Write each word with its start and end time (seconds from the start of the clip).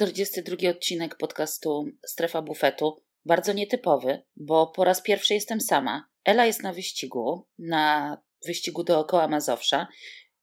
42 0.00 0.70
odcinek 0.70 1.16
podcastu 1.16 1.84
Strefa 2.06 2.42
Bufetu. 2.42 3.02
Bardzo 3.24 3.52
nietypowy, 3.52 4.22
bo 4.36 4.66
po 4.66 4.84
raz 4.84 5.02
pierwszy 5.02 5.34
jestem 5.34 5.60
sama. 5.60 6.08
Ela 6.24 6.46
jest 6.46 6.62
na 6.62 6.72
wyścigu, 6.72 7.46
na 7.58 8.16
wyścigu 8.46 8.84
dookoła 8.84 9.28
Mazowsza. 9.28 9.88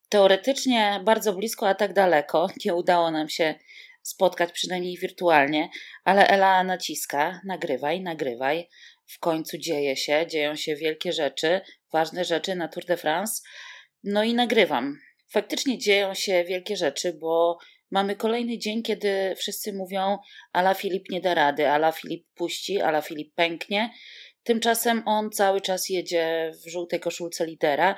Teoretycznie 0.10 1.02
bardzo 1.06 1.34
blisko, 1.34 1.68
a 1.70 1.76
tak 1.76 1.94
daleko. 1.94 2.48
Nie 2.66 2.76
udało 2.76 3.12
nam 3.12 3.30
się 3.30 3.56
spotkać, 4.02 4.52
przynajmniej 4.52 4.98
wirtualnie, 4.98 5.70
ale 6.04 6.28
Ela 6.28 6.64
naciska: 6.64 7.42
nagrywaj, 7.46 8.02
nagrywaj. 8.02 8.70
W 9.06 9.20
końcu 9.20 9.58
dzieje 9.58 9.96
się, 9.96 10.28
dzieją 10.28 10.56
się 10.56 10.76
wielkie 10.76 11.14
rzeczy, 11.14 11.62
ważne 11.94 12.26
rzeczy 12.26 12.56
na 12.56 12.68
Tour 12.68 12.86
de 12.86 12.98
France. 12.98 13.42
No 14.04 14.24
i 14.24 14.34
nagrywam. 14.34 15.00
Faktycznie 15.30 15.78
dzieją 15.78 16.14
się 16.14 16.44
wielkie 16.44 16.76
rzeczy, 16.76 17.14
bo 17.14 17.58
Mamy 17.92 18.16
kolejny 18.16 18.58
dzień, 18.58 18.84
kiedy 18.84 19.36
wszyscy 19.36 19.74
mówią: 19.74 20.18
Ala 20.54 20.74
Filip 20.74 21.10
nie 21.10 21.22
da 21.22 21.34
rady, 21.34 21.70
Ala 21.70 21.92
Filip 21.92 22.26
puści, 22.36 22.82
Ala 22.82 23.02
Filip 23.02 23.34
pęknie. 23.36 23.90
Tymczasem 24.44 25.04
on 25.06 25.32
cały 25.32 25.62
czas 25.62 25.90
jedzie 25.90 26.52
w 26.66 26.70
żółtej 26.70 27.00
koszulce 27.00 27.46
lidera. 27.46 27.96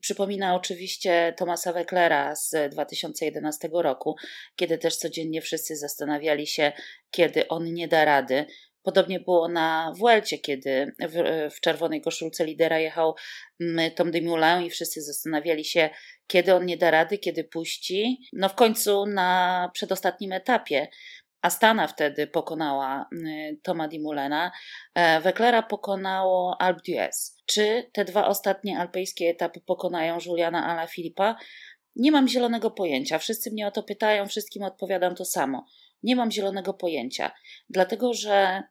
Przypomina 0.00 0.54
oczywiście 0.54 1.34
Tomasa 1.36 1.72
Wecklera 1.72 2.36
z 2.36 2.72
2011 2.72 3.68
roku, 3.72 4.16
kiedy 4.56 4.78
też 4.78 4.96
codziennie 4.96 5.40
wszyscy 5.40 5.76
zastanawiali 5.76 6.46
się, 6.46 6.72
kiedy 7.10 7.48
on 7.48 7.74
nie 7.74 7.88
da 7.88 8.04
rady. 8.04 8.46
Podobnie 8.82 9.20
było 9.20 9.48
na 9.48 9.92
Vuelcie, 9.96 10.38
kiedy 10.38 10.92
w, 11.00 11.50
w 11.54 11.60
czerwonej 11.60 12.00
koszulce 12.00 12.44
lidera 12.44 12.78
jechał 12.78 13.14
mm, 13.60 13.90
Tom 13.90 14.10
de 14.10 14.20
Moulin 14.22 14.66
i 14.66 14.70
wszyscy 14.70 15.02
zastanawiali 15.02 15.64
się, 15.64 15.90
kiedy 16.26 16.54
on 16.54 16.66
nie 16.66 16.76
da 16.76 16.90
rady, 16.90 17.18
kiedy 17.18 17.44
puści. 17.44 18.18
No 18.32 18.48
w 18.48 18.54
końcu 18.54 19.06
na 19.06 19.70
przedostatnim 19.74 20.32
etapie 20.32 20.88
Astana 21.42 21.86
wtedy 21.86 22.26
pokonała 22.26 23.08
mm, 23.12 23.56
Toma 23.62 23.88
Di 23.88 24.00
Mulena, 24.00 24.52
Weklera 25.22 25.58
e, 25.58 25.62
pokonało 25.62 26.56
Alp 26.60 26.78
d'Huez. 26.82 27.36
Czy 27.46 27.90
te 27.92 28.04
dwa 28.04 28.26
ostatnie 28.26 28.78
alpejskie 28.78 29.28
etapy 29.28 29.60
pokonają 29.60 30.18
Juliana 30.26 30.66
Ala 30.66 30.86
Filipa? 30.86 31.36
Nie 31.96 32.12
mam 32.12 32.28
zielonego 32.28 32.70
pojęcia. 32.70 33.18
Wszyscy 33.18 33.50
mnie 33.50 33.66
o 33.66 33.70
to 33.70 33.82
pytają, 33.82 34.26
wszystkim 34.26 34.62
odpowiadam 34.62 35.14
to 35.14 35.24
samo. 35.24 35.66
Nie 36.02 36.16
mam 36.16 36.30
zielonego 36.30 36.74
pojęcia, 36.74 37.32
dlatego 37.68 38.14
że 38.14 38.62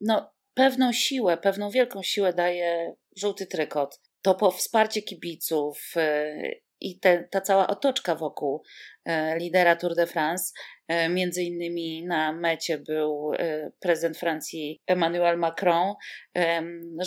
no, 0.00 0.32
pewną 0.54 0.92
siłę, 0.92 1.36
pewną 1.36 1.70
wielką 1.70 2.02
siłę 2.02 2.32
daje 2.32 2.94
żółty 3.16 3.46
trykot. 3.46 4.00
To 4.22 4.34
po 4.34 4.50
wsparcie 4.50 5.02
kibiców 5.02 5.92
e, 5.96 6.34
i 6.80 6.98
te, 6.98 7.28
ta 7.30 7.40
cała 7.40 7.66
otoczka 7.66 8.14
wokół 8.14 8.62
e, 9.04 9.38
lidera 9.38 9.76
Tour 9.76 9.94
de 9.94 10.06
France. 10.06 10.52
E, 10.92 11.08
między 11.08 11.42
innymi 11.42 12.04
na 12.06 12.32
mecie 12.32 12.78
był 12.78 13.32
prezydent 13.80 14.18
Francji 14.18 14.82
Emmanuel 14.86 15.38
Macron. 15.38 15.94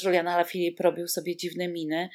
Julian 0.03 0.27
Alaphilippe 0.27 0.83
robił 0.83 1.07
sobie 1.07 1.35
dziwne 1.35 1.67
miny. 1.67 2.09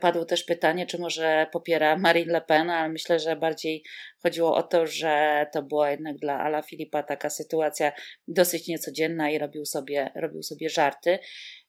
Padło 0.00 0.24
też 0.24 0.44
pytanie, 0.44 0.86
czy 0.86 0.98
może 0.98 1.46
popiera 1.52 1.96
Marine 1.96 2.32
Le 2.32 2.40
Pen, 2.40 2.70
ale 2.70 2.88
myślę, 2.88 3.18
że 3.18 3.36
bardziej 3.36 3.82
chodziło 4.22 4.54
o 4.56 4.62
to, 4.62 4.86
że 4.86 5.46
to 5.52 5.62
była 5.62 5.90
jednak 5.90 6.16
dla 6.16 6.40
Alaphilippa 6.40 7.02
taka 7.02 7.30
sytuacja 7.30 7.92
dosyć 8.28 8.68
niecodzienna 8.68 9.30
i 9.30 9.38
robił 9.38 9.64
sobie, 9.64 10.10
robił 10.14 10.42
sobie 10.42 10.68
żarty. 10.68 11.18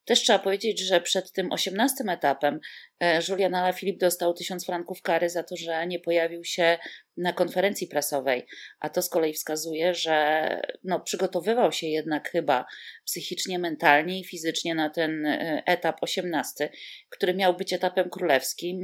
Też 0.06 0.22
trzeba 0.22 0.40
powiedzieć, 0.40 0.80
że 0.80 1.02
przed 1.02 1.32
tym 1.32 1.52
osiemnastym 1.52 2.10
etapem 2.10 2.60
e, 3.00 3.20
Julian 3.30 3.56
Alaphilippe 3.56 4.06
dostał 4.06 4.34
tysiąc 4.34 4.66
franków 4.66 5.02
kary 5.02 5.30
za 5.30 5.44
to, 5.44 5.56
że 5.56 5.88
nie 5.88 6.00
pojawił 6.00 6.44
się 6.44 6.78
na 7.18 7.34
konferencji 7.34 7.88
prasowej, 7.88 8.46
a 8.80 8.90
to 8.90 9.02
z 9.02 9.10
kolei 9.10 9.34
wskazuje, 9.34 9.94
że 9.94 10.48
no, 10.84 11.00
przygotowywał 11.00 11.72
się 11.72 11.88
jednak 11.88 12.30
chyba 12.30 12.66
psychicznie, 13.06 13.60
mentalnie 13.60 14.20
i 14.20 14.26
fizycznie 14.26 14.76
na 14.76 14.90
ten 14.90 15.26
e, 15.26 15.64
etap 15.66 16.04
osiemnasty, 16.04 16.70
który 17.10 17.34
miał 17.34 17.58
być 17.58 17.74
etapem 17.74 18.10
królewskim. 18.10 18.80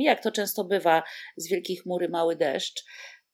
Jak 0.00 0.22
to 0.22 0.32
często 0.32 0.64
bywa, 0.64 1.02
z 1.36 1.48
wielkiej 1.48 1.76
chmury 1.76 2.08
mały 2.08 2.36
deszcz 2.36 2.84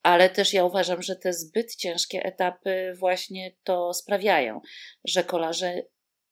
ale 0.02 0.30
też 0.30 0.52
ja 0.52 0.64
uważam, 0.64 1.02
że 1.02 1.16
te 1.16 1.32
zbyt 1.32 1.76
ciężkie 1.76 2.24
etapy 2.24 2.92
właśnie 2.98 3.52
to 3.64 3.94
sprawiają, 3.94 4.60
że 5.04 5.24
kolarze 5.24 5.82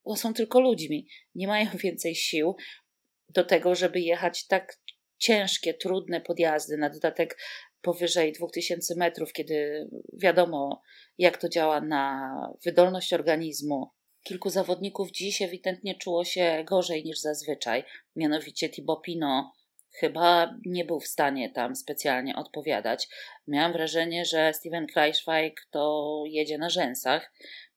bo 0.06 0.16
są 0.16 0.34
tylko 0.34 0.60
ludźmi, 0.60 1.08
nie 1.34 1.46
mają 1.46 1.70
więcej 1.84 2.14
sił 2.14 2.56
do 3.28 3.44
tego, 3.44 3.74
żeby 3.74 4.00
jechać 4.00 4.46
tak 4.46 4.78
ciężkie, 5.18 5.74
trudne 5.74 6.20
podjazdy, 6.20 6.76
na 6.76 6.90
dodatek 6.90 7.38
powyżej 7.80 8.32
2000 8.32 8.94
metrów, 8.96 9.32
kiedy 9.32 9.88
wiadomo, 10.12 10.82
jak 11.18 11.38
to 11.38 11.48
działa 11.48 11.80
na 11.80 12.30
wydolność 12.64 13.12
organizmu. 13.12 13.90
Kilku 14.22 14.50
zawodników 14.50 15.10
dziś 15.10 15.42
ewidentnie 15.42 15.94
czuło 15.94 16.24
się 16.24 16.64
gorzej 16.66 17.04
niż 17.04 17.18
zazwyczaj, 17.18 17.84
mianowicie 18.16 18.68
Thibaut 18.68 19.02
Pinot 19.02 19.46
chyba 20.00 20.58
nie 20.66 20.84
był 20.84 21.00
w 21.00 21.06
stanie 21.06 21.50
tam 21.50 21.76
specjalnie 21.76 22.36
odpowiadać. 22.36 23.08
Miałam 23.46 23.72
wrażenie, 23.72 24.24
że 24.24 24.52
Steven 24.52 24.86
Kreisweig 24.86 25.60
to 25.70 26.22
jedzie 26.26 26.58
na 26.58 26.70
rzęsach. 26.70 27.32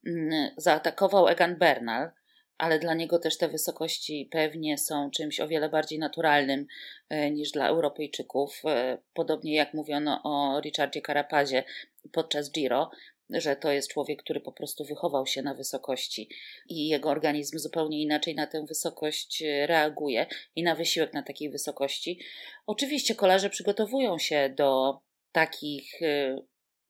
Mm, 0.07 0.51
zaatakował 0.57 1.27
Egan 1.27 1.57
Bernal, 1.57 2.11
ale 2.59 2.79
dla 2.79 2.93
niego 2.93 3.19
też 3.19 3.37
te 3.37 3.47
wysokości 3.47 4.29
pewnie 4.31 4.77
są 4.77 5.11
czymś 5.11 5.39
o 5.39 5.47
wiele 5.47 5.69
bardziej 5.69 5.99
naturalnym 5.99 6.67
e, 7.09 7.31
niż 7.31 7.51
dla 7.51 7.67
Europejczyków. 7.67 8.61
E, 8.65 8.97
podobnie 9.13 9.55
jak 9.55 9.73
mówiono 9.73 10.21
o 10.23 10.61
Richardzie 10.61 11.01
Carapazie 11.01 11.63
podczas 12.11 12.51
Giro, 12.51 12.91
że 13.29 13.55
to 13.55 13.71
jest 13.71 13.91
człowiek, 13.91 14.23
który 14.23 14.39
po 14.39 14.51
prostu 14.51 14.85
wychował 14.85 15.25
się 15.25 15.41
na 15.41 15.53
wysokości 15.53 16.29
i 16.69 16.87
jego 16.87 17.09
organizm 17.09 17.59
zupełnie 17.59 18.01
inaczej 18.01 18.35
na 18.35 18.47
tę 18.47 18.65
wysokość 18.65 19.41
e, 19.41 19.67
reaguje 19.67 20.25
i 20.55 20.63
na 20.63 20.75
wysiłek 20.75 21.13
na 21.13 21.23
takiej 21.23 21.49
wysokości. 21.49 22.19
Oczywiście 22.67 23.15
kolarze 23.15 23.49
przygotowują 23.49 24.17
się 24.17 24.53
do 24.57 24.99
takich 25.31 25.99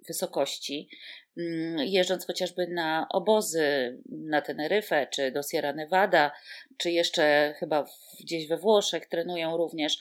wysokości, 0.07 0.89
jeżdżąc 1.77 2.25
chociażby 2.25 2.67
na 2.67 3.07
obozy 3.09 3.97
na 4.05 4.41
Teneryfę, 4.41 5.07
czy 5.11 5.31
do 5.31 5.43
Sierra 5.43 5.73
Nevada, 5.73 6.31
czy 6.77 6.91
jeszcze 6.91 7.53
chyba 7.59 7.85
gdzieś 8.19 8.47
we 8.47 8.57
Włoszech 8.57 9.05
trenują 9.05 9.57
również. 9.57 9.97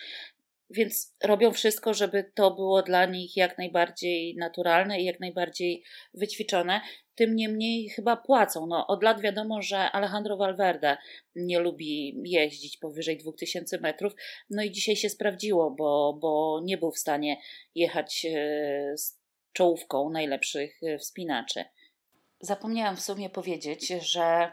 Więc 0.70 1.14
robią 1.24 1.52
wszystko, 1.52 1.94
żeby 1.94 2.30
to 2.34 2.50
było 2.50 2.82
dla 2.82 3.06
nich 3.06 3.36
jak 3.36 3.58
najbardziej 3.58 4.36
naturalne 4.36 5.00
i 5.00 5.04
jak 5.04 5.20
najbardziej 5.20 5.82
wyćwiczone. 6.14 6.80
Tym 7.14 7.36
niemniej 7.36 7.88
chyba 7.88 8.16
płacą. 8.16 8.66
No, 8.66 8.86
od 8.86 9.02
lat 9.02 9.20
wiadomo, 9.20 9.62
że 9.62 9.78
Alejandro 9.78 10.36
Valverde 10.36 10.96
nie 11.36 11.60
lubi 11.60 12.20
jeździć 12.24 12.76
powyżej 12.76 13.18
2000 13.18 13.80
metrów. 13.80 14.12
No 14.50 14.62
i 14.62 14.70
dzisiaj 14.70 14.96
się 14.96 15.08
sprawdziło, 15.08 15.70
bo, 15.70 16.18
bo 16.20 16.60
nie 16.64 16.78
był 16.78 16.90
w 16.90 16.98
stanie 16.98 17.36
jechać 17.74 18.26
e, 18.30 18.96
z 18.96 19.17
czołówką 19.52 20.10
najlepszych 20.10 20.82
y, 20.82 20.98
wspinaczy. 20.98 21.64
Zapomniałam 22.40 22.96
w 22.96 23.00
sumie 23.00 23.30
powiedzieć, 23.30 23.88
że 23.88 24.52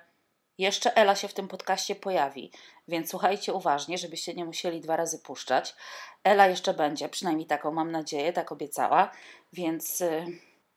jeszcze 0.57 0.95
Ela 0.97 1.15
się 1.15 1.27
w 1.27 1.33
tym 1.33 1.47
podcaście 1.47 1.95
pojawi, 1.95 2.51
więc 2.87 3.09
słuchajcie 3.09 3.53
uważnie, 3.53 3.97
żebyście 3.97 4.33
nie 4.33 4.45
musieli 4.45 4.81
dwa 4.81 4.95
razy 4.95 5.19
puszczać. 5.19 5.75
Ela 6.23 6.47
jeszcze 6.47 6.73
będzie, 6.73 7.09
przynajmniej 7.09 7.47
taką 7.47 7.71
mam 7.71 7.91
nadzieję, 7.91 8.33
tak 8.33 8.51
obiecała, 8.51 9.11
więc 9.53 10.01
y, 10.01 10.25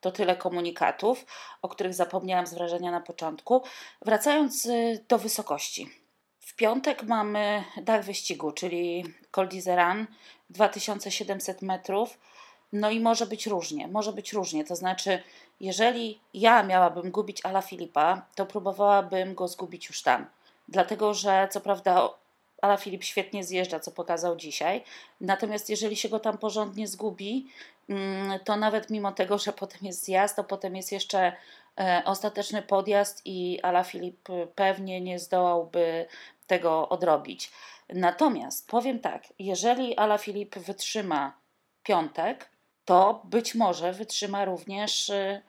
to 0.00 0.12
tyle 0.12 0.36
komunikatów, 0.36 1.26
o 1.62 1.68
których 1.68 1.94
zapomniałam 1.94 2.46
z 2.46 2.54
wrażenia 2.54 2.90
na 2.90 3.00
początku. 3.00 3.62
Wracając 4.04 4.66
y, 4.66 5.04
do 5.08 5.18
wysokości. 5.18 5.88
W 6.40 6.56
piątek 6.56 7.02
mamy 7.02 7.64
dach 7.82 8.04
wyścigu, 8.04 8.52
czyli 8.52 9.04
Col 9.30 9.48
d'Izeran, 9.48 10.06
2700 10.50 11.62
metrów 11.62 12.18
no 12.72 12.90
i 12.90 13.00
może 13.00 13.26
być 13.26 13.46
różnie, 13.46 13.88
może 13.88 14.12
być 14.12 14.32
różnie. 14.32 14.64
To 14.64 14.76
znaczy, 14.76 15.22
jeżeli 15.60 16.20
ja 16.34 16.62
miałabym 16.62 17.10
gubić 17.10 17.44
Ala 17.44 17.62
Filipa, 17.62 18.26
to 18.34 18.46
próbowałabym 18.46 19.34
go 19.34 19.48
zgubić 19.48 19.88
już 19.88 20.02
tam. 20.02 20.26
Dlatego, 20.68 21.14
że 21.14 21.48
co 21.50 21.60
prawda 21.60 22.10
Ala 22.62 22.76
Filip 22.76 23.04
świetnie 23.04 23.44
zjeżdża, 23.44 23.80
co 23.80 23.90
pokazał 23.90 24.36
dzisiaj. 24.36 24.84
Natomiast 25.20 25.70
jeżeli 25.70 25.96
się 25.96 26.08
go 26.08 26.20
tam 26.20 26.38
porządnie 26.38 26.88
zgubi, 26.88 27.46
mm, 27.88 28.38
to 28.44 28.56
nawet 28.56 28.90
mimo 28.90 29.12
tego, 29.12 29.38
że 29.38 29.52
potem 29.52 29.80
jest 29.82 30.04
zjazd, 30.04 30.36
to 30.36 30.44
potem 30.44 30.76
jest 30.76 30.92
jeszcze 30.92 31.32
e, 31.80 32.02
ostateczny 32.04 32.62
podjazd 32.62 33.22
i 33.24 33.60
Ala 33.62 33.84
Filip 33.84 34.28
pewnie 34.54 35.00
nie 35.00 35.18
zdołałby 35.18 36.06
tego 36.46 36.88
odrobić. 36.88 37.50
Natomiast 37.88 38.68
powiem 38.68 39.00
tak, 39.00 39.22
jeżeli 39.38 39.96
Ala 39.96 40.18
Filip 40.18 40.58
wytrzyma 40.58 41.32
piątek, 41.82 42.50
to 42.88 43.20
być 43.24 43.54
może 43.54 43.92
wytrzyma 43.92 44.44
również 44.44 45.08
y, 45.08 45.42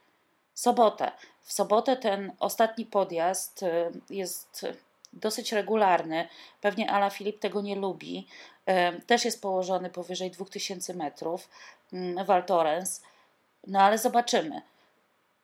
sobotę. 0.54 1.12
W 1.42 1.54
sobotę 1.54 1.98
ten 1.98 2.32
ostatni 2.40 2.86
podjazd 2.86 3.64
y, 3.64 3.92
jest 4.10 4.66
dosyć 5.14 5.52
regularny. 5.52 6.28
Pewnie 6.62 6.92
Ala 6.92 7.10
Filip 7.10 7.40
tego 7.40 7.62
nie 7.62 7.76
lubi. 7.76 8.28
Y, 8.70 9.02
też 9.02 9.26
jest 9.26 9.42
położony 9.42 9.90
powyżej 9.90 10.32
2000 10.32 10.94
metrów. 10.94 11.50
Mm, 11.94 12.26
Val 12.26 12.44
Thorens. 12.46 13.02
No 13.68 13.80
ale 13.80 13.98
zobaczymy. 13.98 14.62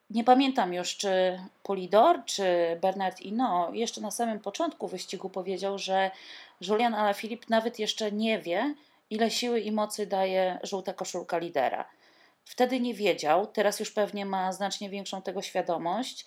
Nie 0.09 0.23
pamiętam 0.23 0.73
już, 0.73 0.97
czy 0.97 1.39
Polidor, 1.63 2.25
czy 2.25 2.77
Bernard 2.81 3.19
Hinault 3.19 3.75
jeszcze 3.75 4.01
na 4.01 4.11
samym 4.11 4.39
początku 4.39 4.87
wyścigu 4.87 5.29
powiedział, 5.29 5.77
że 5.79 6.11
Julian 6.61 6.95
Alaphilippe 6.95 7.45
nawet 7.49 7.79
jeszcze 7.79 8.11
nie 8.11 8.39
wie, 8.39 8.75
ile 9.09 9.31
siły 9.31 9.59
i 9.59 9.71
mocy 9.71 10.07
daje 10.07 10.59
żółta 10.63 10.93
koszulka 10.93 11.37
lidera. 11.37 11.89
Wtedy 12.45 12.79
nie 12.79 12.93
wiedział, 12.93 13.47
teraz 13.47 13.79
już 13.79 13.91
pewnie 13.91 14.25
ma 14.25 14.51
znacznie 14.51 14.89
większą 14.89 15.21
tego 15.21 15.41
świadomość 15.41 16.25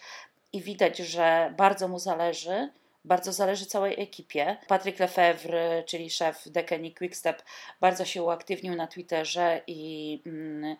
i 0.52 0.60
widać, 0.60 0.98
że 0.98 1.54
bardzo 1.56 1.88
mu 1.88 1.98
zależy, 1.98 2.68
bardzo 3.04 3.32
zależy 3.32 3.66
całej 3.66 4.02
ekipie. 4.02 4.56
Patryk 4.68 4.98
Lefebvre, 4.98 5.82
czyli 5.86 6.10
szef 6.10 6.42
Deceni 6.46 6.94
Quickstep, 6.94 7.42
bardzo 7.80 8.04
się 8.04 8.22
uaktywnił 8.22 8.74
na 8.74 8.86
Twitterze 8.86 9.62
i 9.66 10.22
mm, 10.26 10.76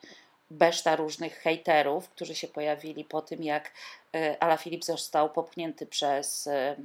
beszta 0.51 0.97
różnych 0.97 1.39
hejterów, 1.39 2.09
którzy 2.09 2.35
się 2.35 2.49
pojawili 2.49 3.05
po 3.05 3.23
tym, 3.23 3.43
jak 3.43 3.73
e, 4.15 4.43
Ala 4.43 4.57
Filip 4.57 4.85
został 4.85 5.31
popchnięty 5.31 5.87
przez 5.87 6.47
e, 6.47 6.77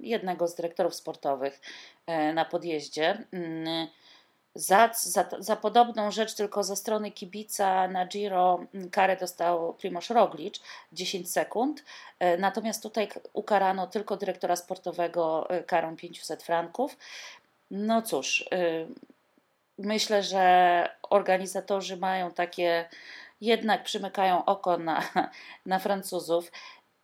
jednego 0.00 0.48
z 0.48 0.54
dyrektorów 0.54 0.94
sportowych 0.94 1.60
e, 2.06 2.32
na 2.32 2.44
podjeździe. 2.44 3.24
Mm, 4.54 4.60
za, 4.62 4.90
za, 4.94 5.24
za, 5.38 5.56
podobną 5.56 6.10
rzecz, 6.10 6.34
tylko 6.34 6.62
ze 6.64 6.76
strony 6.76 7.10
kibica 7.10 7.88
na 7.88 8.06
Giro 8.06 8.60
karę 8.92 9.16
dostał 9.16 9.74
Primoz 9.74 10.10
Roglic 10.10 10.60
10 10.92 11.30
sekund. 11.32 11.84
Natomiast 12.38 12.82
tutaj 12.82 13.08
ukarano 13.32 13.86
tylko 13.86 14.16
dyrektora 14.16 14.56
sportowego 14.56 15.48
karą 15.66 15.96
500 15.96 16.42
franków. 16.42 16.96
No 17.70 18.02
cóż, 18.02 18.48
myślę, 19.78 20.22
że 20.22 20.88
organizatorzy 21.10 21.96
mają 21.96 22.30
takie, 22.30 22.88
jednak 23.40 23.84
przymykają 23.84 24.44
oko 24.44 24.78
na, 24.78 25.02
na 25.66 25.78
Francuzów. 25.78 26.52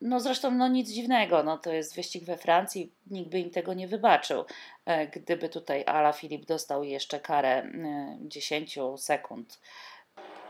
No 0.00 0.20
zresztą 0.20 0.50
no 0.50 0.68
nic 0.68 0.90
dziwnego, 0.90 1.42
no 1.42 1.58
to 1.58 1.72
jest 1.72 1.96
wyścig 1.96 2.24
we 2.24 2.36
Francji, 2.36 2.92
nikt 3.10 3.30
by 3.30 3.38
im 3.38 3.50
tego 3.50 3.74
nie 3.74 3.88
wybaczył, 3.88 4.44
e, 4.86 5.06
gdyby 5.06 5.48
tutaj 5.48 5.84
Ala 5.86 6.12
Filip 6.12 6.46
dostał 6.46 6.84
jeszcze 6.84 7.20
karę 7.20 7.66
10 8.20 8.78
e, 8.78 8.98
sekund. 8.98 9.60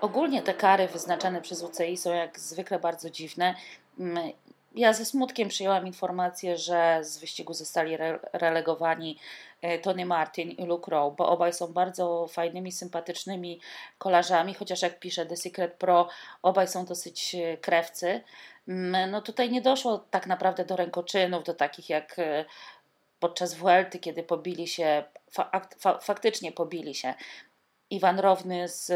Ogólnie 0.01 0.43
te 0.43 0.55
kary 0.55 0.89
wyznaczane 0.89 1.41
przez 1.43 1.63
UCI 1.63 1.97
są 1.97 2.15
jak 2.15 2.41
zwykle 2.41 2.79
bardzo 2.79 3.11
dziwne. 3.11 3.55
Mm, 3.99 4.33
ja 4.75 4.93
ze 4.93 5.05
smutkiem 5.05 5.49
przyjęłam 5.49 5.87
informację, 5.87 6.57
że 6.57 6.99
z 7.03 7.19
wyścigu 7.19 7.55
zostali 7.55 7.95
re 7.95 8.19
relegowani 8.33 9.19
e, 9.63 9.79
Tony 9.79 10.07
Martin 10.07 10.51
i 10.51 10.67
Luke 10.67 10.91
Rowe, 10.91 11.17
bo 11.19 11.29
obaj 11.29 11.53
są 11.53 11.73
bardzo 11.73 12.27
fajnymi, 12.29 12.73
sympatycznymi 12.73 13.61
kolarzami, 13.99 14.55
chociaż 14.55 14.83
jak 14.83 14.99
pisze 14.99 15.27
The 15.27 15.37
Secret 15.37 15.75
Pro, 15.75 16.09
obaj 16.43 16.69
są 16.69 16.85
dosyć 16.85 17.37
krewcy. 17.61 18.21
Mm, 18.69 19.11
no 19.11 19.23
tutaj 19.23 19.51
nie 19.51 19.61
doszło 19.61 19.99
tak 19.99 20.27
naprawdę 20.27 20.65
do 20.65 20.77
rękoczynów, 20.77 21.45
do 21.45 21.55
takich 21.55 21.89
jak 21.89 22.19
e, 22.19 22.45
podczas 23.21 23.55
Vuelty, 23.55 23.99
kiedy 23.99 24.23
pobili 24.23 24.69
się, 24.69 25.05
fa 25.31 25.61
fa 25.79 25.99
faktycznie 25.99 26.53
pobili 26.53 26.95
się 26.95 27.15
Iwan 27.91 28.19
Rowny 28.19 28.69
z 28.69 28.93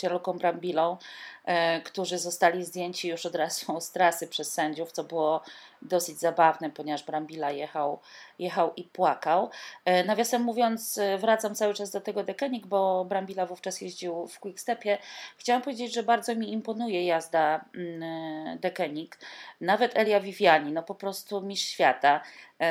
Gianluką 0.00 0.34
e, 0.34 0.38
Brambilą, 0.38 0.96
e, 1.44 1.80
którzy 1.80 2.18
zostali 2.18 2.64
zdjęci 2.64 3.08
już 3.08 3.26
od 3.26 3.34
razu 3.34 3.80
z 3.80 3.90
trasy 3.90 4.28
przez 4.28 4.52
sędziów, 4.52 4.92
co 4.92 5.04
było 5.04 5.42
dosyć 5.82 6.18
zabawne, 6.18 6.70
ponieważ 6.70 7.02
Brambila 7.02 7.50
jechał, 7.50 8.00
jechał 8.38 8.74
i 8.76 8.84
płakał. 8.84 9.50
E, 9.84 10.04
nawiasem 10.04 10.42
mówiąc, 10.42 11.00
wracam 11.18 11.54
cały 11.54 11.74
czas 11.74 11.90
do 11.90 12.00
tego 12.00 12.24
Dekenik, 12.24 12.66
bo 12.66 13.04
Brambila 13.04 13.46
wówczas 13.46 13.80
jeździł 13.80 14.26
w 14.26 14.40
Quickstepie. 14.40 14.98
Chciałam 15.36 15.62
powiedzieć, 15.62 15.94
że 15.94 16.02
bardzo 16.02 16.34
mi 16.34 16.52
imponuje 16.52 17.06
jazda 17.06 17.64
mm, 17.74 18.58
Dekenik. 18.58 19.18
Nawet 19.60 19.96
Elia 19.96 20.20
Viviani, 20.20 20.72
no 20.72 20.82
po 20.82 20.94
prostu 20.94 21.40
mistrz 21.40 21.68
świata, 21.68 22.20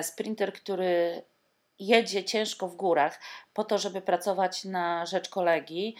sprinter, 0.02 0.54
który 0.54 1.24
jedzie 1.80 2.24
ciężko 2.24 2.68
w 2.68 2.76
górach 2.76 3.20
po 3.54 3.64
to, 3.64 3.78
żeby 3.78 4.02
pracować 4.02 4.66
na 4.66 5.06
rzecz 5.06 5.30
kolegi, 5.30 5.96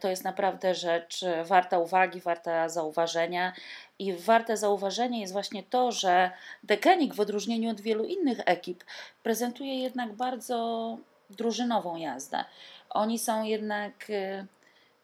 to 0.00 0.08
jest 0.08 0.24
naprawdę 0.24 0.74
rzecz 0.74 1.24
warta 1.44 1.78
uwagi, 1.78 2.20
warta 2.20 2.68
zauważenia. 2.68 3.52
I 3.98 4.12
warte 4.12 4.56
zauważenia 4.56 5.18
jest 5.18 5.32
właśnie 5.32 5.62
to, 5.62 5.92
że 5.92 6.30
Dekenik 6.62 7.14
w 7.14 7.20
odróżnieniu 7.20 7.70
od 7.70 7.80
wielu 7.80 8.04
innych 8.04 8.38
ekip 8.44 8.84
prezentuje 9.22 9.82
jednak 9.82 10.12
bardzo 10.12 10.96
drużynową 11.30 11.96
jazdę. 11.96 12.44
Oni 12.90 13.18
są 13.18 13.44
jednak 13.44 14.10
y, 14.10 14.46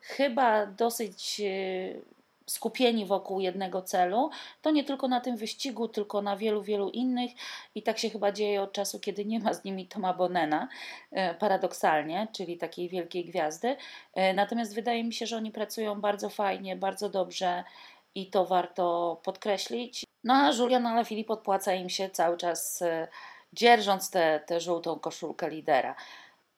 chyba 0.01 0.67
dosyć 0.67 1.41
y, 1.41 2.16
skupieni 2.51 3.07
wokół 3.07 3.41
jednego 3.41 3.83
celu, 3.83 4.31
to 4.63 4.71
nie 4.71 4.85
tylko 4.85 5.09
na 5.09 5.21
tym 5.21 5.37
wyścigu, 5.37 5.89
tylko 5.89 6.23
na 6.23 6.37
wielu, 6.37 6.63
wielu 6.63 6.91
innych 6.91 7.31
i 7.75 7.83
tak 7.83 7.99
się 7.99 8.11
chyba 8.11 8.33
dzieje 8.33 8.63
od 8.63 8.73
czasu, 8.73 9.01
kiedy 9.01 9.25
nie 9.25 9.41
ma 9.41 9.55
z 9.55 9.65
nimi 9.65 9.87
Toma 9.87 10.15
Bonena, 10.15 10.69
e, 11.13 11.35
paradoksalnie, 11.35 12.29
czyli 12.33 12.59
takiej 12.59 12.89
wielkiej 12.89 13.25
gwiazdy. 13.25 13.77
E, 14.15 14.35
natomiast 14.35 14.75
wydaje 14.75 15.05
mi 15.05 15.13
się, 15.13 15.27
że 15.27 15.37
oni 15.37 15.53
pracują 15.53 16.01
bardzo 16.01 16.31
fajnie, 16.31 16.77
bardzo 16.77 17.09
dobrze 17.09 17.65
i 18.15 18.31
to 18.31 18.45
warto 18.45 19.21
podkreślić. 19.25 20.05
No 20.25 20.35
a 20.35 20.53
Julian 20.53 20.87
Alaphilippe 20.87 21.29
podpłaca 21.29 21.75
im 21.75 21.89
się 21.89 22.11
cały 22.11 22.37
czas 22.37 22.83
e, 22.83 23.09
dzierżąc 23.53 24.11
tę 24.47 24.61
żółtą 24.61 24.99
koszulkę 24.99 25.51
lidera. 25.51 25.95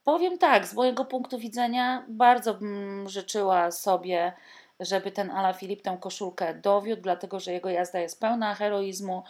Powiem 0.04 0.38
tak, 0.38 0.66
z 0.66 0.74
mojego 0.74 1.04
punktu 1.04 1.38
widzenia 1.38 2.04
bardzo 2.08 2.54
bym 2.54 3.08
życzyła 3.08 3.70
sobie 3.70 4.32
żeby 4.80 5.10
ten 5.10 5.30
Ala 5.30 5.52
Filip 5.52 5.82
tę 5.82 5.98
koszulkę 6.00 6.54
dowiódł, 6.54 7.02
dlatego 7.02 7.40
że 7.40 7.52
jego 7.52 7.68
jazda 7.68 8.00
jest 8.00 8.20
pełna 8.20 8.54
heroizmu, 8.54 9.22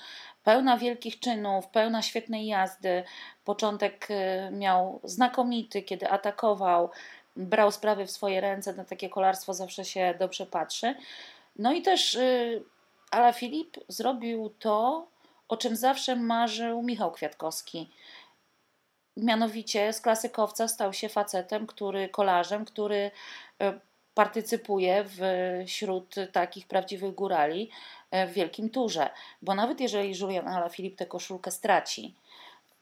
pełna 0.45 0.77
wielkich 0.77 1.21
czynów, 1.21 1.67
pełna 1.69 2.03
świetnej 2.03 2.47
jazdy. 2.47 3.05
Początek 3.45 4.09
y, 4.11 4.51
miał 4.51 5.01
znakomity, 5.05 5.83
kiedy 5.83 6.11
atakował, 6.11 6.91
brał 7.37 7.73
sprawy 7.73 8.07
w 8.07 8.11
swoje 8.11 8.41
ręce, 8.41 8.73
na 8.73 8.85
takie 8.85 9.09
kolarstwo 9.09 9.55
zawsze 9.55 9.85
się 9.85 10.15
dobrze 10.19 10.47
patrzy. 10.47 10.95
No 11.57 11.73
i 11.73 11.83
też 11.83 12.15
y, 12.15 12.63
Ala 13.11 13.33
Filip 13.33 13.77
zrobił 13.89 14.55
to, 14.59 15.07
o 15.49 15.57
czym 15.57 15.77
zawsze 15.77 16.17
marzył 16.17 16.83
Michał 16.83 17.13
Kwiatkowski. 17.13 17.91
Mianowicie 19.17 19.93
z 19.93 20.01
klasykowca 20.01 20.69
stał 20.69 20.93
się 20.93 21.09
facetem, 21.09 21.67
który 21.67 22.09
kolarzem, 22.09 22.65
który 22.65 23.11
y, 23.63 23.88
partycypuje 24.19 25.05
wśród 25.67 26.15
takich 26.33 26.67
prawdziwych 26.67 27.15
górali 27.15 27.71
e, 28.11 28.27
w 28.27 28.33
wielkim 28.33 28.71
turze. 28.71 29.11
Bo 29.43 29.55
nawet 29.55 29.81
jeżeli 29.81 30.19
Julian 30.21 30.49
Alaphilippe 30.49 30.97
tę 30.97 31.07
koszulkę 31.07 31.51
straci, 31.51 32.15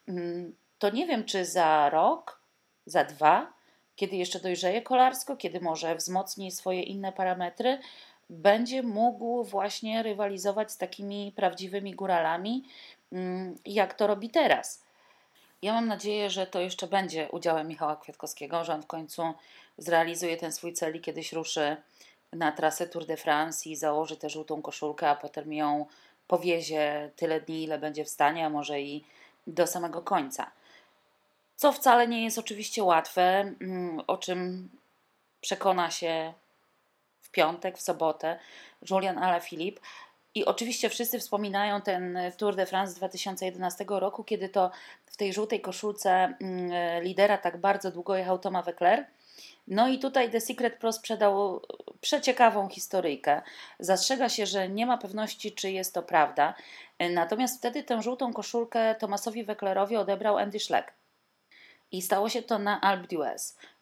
mm, 0.09 0.55
to 0.79 0.91
nie 0.91 1.07
wiem, 1.07 1.25
czy 1.25 1.45
za 1.45 1.91
rok, 1.91 2.41
za 2.87 3.05
dwa, 3.05 3.53
kiedy 3.97 4.17
jeszcze 4.17 4.41
dojrzeje 4.41 4.83
kolarsko, 4.83 5.37
kiedy 5.37 5.61
może 5.61 5.97
wzmocni 5.97 6.51
swoje 6.51 6.83
inne 6.83 7.13
parametry, 7.13 7.79
będzie 8.31 8.83
mógł 8.83 9.45
właśnie 9.45 10.03
rywalizować 10.03 10.73
z 10.73 10.79
takimi 10.79 11.33
prawdziwymi 11.37 11.95
góralami, 11.95 12.65
mm, 13.13 13.55
jak 13.65 13.95
to 13.95 14.07
robi 14.07 14.31
teraz. 14.31 14.86
Ja 15.63 15.73
mam 15.73 15.87
nadzieję, 15.89 16.31
że 16.31 16.47
to 16.47 16.61
jeszcze 16.61 16.87
będzie 16.87 17.29
udziałem 17.31 17.69
Michała 17.69 17.97
Kwiatkowskiego, 17.97 18.65
że 18.65 18.75
on 18.75 18.83
w 18.83 18.87
końcu 18.87 19.35
zrealizuje 19.79 20.37
ten 20.37 20.53
swój 20.53 20.73
cel 20.73 20.97
i 20.97 21.01
kiedyś 21.01 21.33
ruszy 21.33 21.77
na 22.33 22.53
trasę 22.53 22.87
Tour 22.87 23.07
de 23.07 23.17
France 23.17 23.71
i 23.71 23.77
założy 23.77 24.17
tę 24.17 24.31
żółtą 24.31 24.63
koszulkę, 24.63 25.11
a 25.11 25.17
potem 25.17 25.53
ją 25.53 25.87
powiezie 26.29 27.11
tyle 27.17 27.41
dni, 27.41 27.63
ile 27.63 27.79
będzie 27.79 28.05
w 28.05 28.09
stanie, 28.09 28.47
a 28.47 28.51
może 28.51 28.81
i 28.81 29.05
do 29.47 29.67
samego 29.67 30.03
końca. 30.03 30.51
Co 31.57 31.73
wcale 31.73 32.09
nie 32.09 32.25
jest 32.25 32.39
oczywiście 32.39 32.85
łatwe, 32.85 33.23
mm, 33.61 34.01
o 34.07 34.19
czym 34.19 34.69
przekona 35.41 35.91
się 35.91 36.33
w 37.21 37.31
piątek, 37.31 37.79
w 37.79 37.83
sobotę 37.83 38.39
Julian 38.91 39.19
Alaphilippe, 39.19 39.81
i 40.37 40.45
oczywiście 40.45 40.89
wszyscy 40.89 41.19
wspominają 41.19 41.81
ten 41.81 42.19
Tour 42.37 42.57
de 42.57 42.67
France 42.67 42.95
2011 42.95 43.85
roku, 43.89 44.25
kiedy 44.25 44.49
to 44.49 44.71
w 45.07 45.17
tej 45.17 45.33
żółtej 45.33 45.61
koszulce 45.61 46.11
mm, 46.11 47.05
lidera 47.05 47.39
tak 47.39 47.57
bardzo 47.57 47.91
długo 47.91 48.17
jechał 48.17 48.39
Thomas 48.39 48.67
Weckler. 48.67 49.07
No 49.69 49.89
i 49.89 49.99
tutaj 49.99 50.31
The 50.31 50.41
Secret 50.41 50.75
Pro 50.75 50.93
sprzedał 50.93 51.61
przeciekawą 52.01 52.69
historyjkę. 52.69 53.43
Zastrzega 53.79 54.29
się, 54.29 54.47
że 54.47 54.69
nie 54.69 54.87
ma 54.87 54.99
pewności, 54.99 55.53
czy 55.53 55.71
jest 55.71 55.95
to 55.95 56.03
prawda. 56.03 56.55
Natomiast 57.11 57.59
wtedy 57.59 57.83
tę 57.83 58.03
żółtą 58.03 58.33
koszulkę 58.33 58.95
Tomasowi 58.95 59.45
Wecklerowi 59.45 59.97
odebrał 59.97 60.37
Andy 60.39 60.61
Schleck. 60.61 60.93
I 61.93 62.03
stało 62.03 62.29
się 62.29 62.43
to 62.43 62.59
na 62.59 62.81
Alp. 62.81 63.07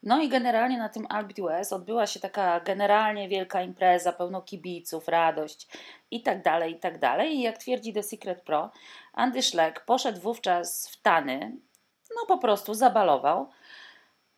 No 0.03 0.23
i 0.23 0.29
generalnie 0.29 0.79
na 0.79 0.89
tym 0.89 1.07
Alp 1.09 1.33
odbyła 1.71 2.07
się 2.07 2.21
taka 2.21 2.61
generalnie 2.61 3.29
wielka 3.29 3.63
impreza, 3.63 4.13
pełno 4.13 4.43
kibiców, 4.43 5.09
radość 5.09 5.69
i 6.11 6.23
tak 6.23 6.43
dalej, 6.43 6.73
i 6.73 6.79
tak 6.79 6.99
dalej. 6.99 7.35
I 7.35 7.43
jak 7.43 7.59
twierdzi 7.59 7.93
The 7.93 8.03
Secret 8.03 8.43
Pro, 8.43 8.71
Andy 9.13 9.43
Schleck 9.43 9.81
poszedł 9.81 10.21
wówczas 10.21 10.89
w 10.89 11.03
tany, 11.03 11.57
no 12.17 12.27
po 12.27 12.39
prostu 12.39 12.75
zabalował. 12.75 13.51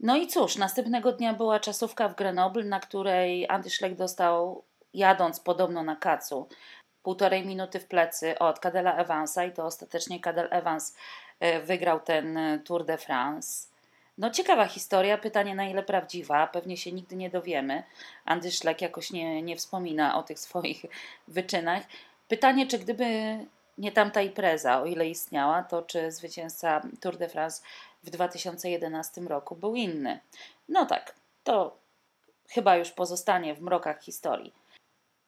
No 0.01 0.17
i 0.17 0.27
cóż, 0.27 0.57
następnego 0.57 1.13
dnia 1.13 1.35
była 1.35 1.61
czasówka 1.61 2.09
w 2.09 2.15
Grenoble, 2.15 2.65
na 2.65 2.81
której 2.81 3.49
Andy 3.49 3.71
Schleck 3.71 3.97
dostał, 3.97 4.65
jadąc 4.95 5.41
podobno 5.41 5.83
na 5.83 5.97
kacu, 5.97 6.49
półtorej 7.03 7.47
minuty 7.47 7.81
w 7.81 7.89
plecy 7.89 8.39
od 8.39 8.59
Cadela 8.59 8.97
Evansa 8.97 9.45
i 9.45 9.53
to 9.53 9.65
ostatecznie 9.65 10.21
Cadel 10.21 10.49
Evans 10.51 10.97
wygrał 11.65 12.01
ten 12.01 12.37
e, 12.37 12.59
Tour 12.59 12.85
de 12.85 12.99
France. 12.99 13.69
No 14.19 14.31
ciekawa 14.31 14.67
historia, 14.67 15.19
pytanie 15.19 15.55
na 15.55 15.65
ile 15.69 15.83
prawdziwa, 15.83 16.47
pewnie 16.47 16.77
się 16.77 16.93
nigdy 16.93 17.17
nie 17.17 17.31
dowiemy. 17.31 17.83
Andy 18.25 18.51
Szlek 18.51 18.83
jakoś 18.83 19.11
nie, 19.11 19.43
nie 19.43 19.57
wspomina 19.57 20.19
o 20.19 20.23
tych 20.23 20.39
swoich 20.39 20.83
wyczynach. 21.29 21.83
Pytanie, 22.29 22.67
czy 22.67 22.79
gdyby 22.79 23.05
nie 23.79 23.93
tamta 23.93 24.23
impreza, 24.23 24.81
o 24.81 24.87
ile 24.87 25.09
istniała, 25.09 25.63
to 25.63 25.83
czy 25.83 26.13
zwycięzca 26.13 26.83
Tour 27.01 27.17
de 27.17 27.29
France 27.29 27.63
w 28.05 28.11
2011 28.11 29.21
roku 29.21 29.57
był 29.57 29.77
inny. 29.77 30.21
No 30.69 30.87
tak, 30.87 31.15
to 31.45 31.77
chyba 32.49 32.77
już 32.77 32.91
pozostanie 32.91 33.55
w 33.55 33.61
mrokach 33.63 34.03
historii. 34.03 34.53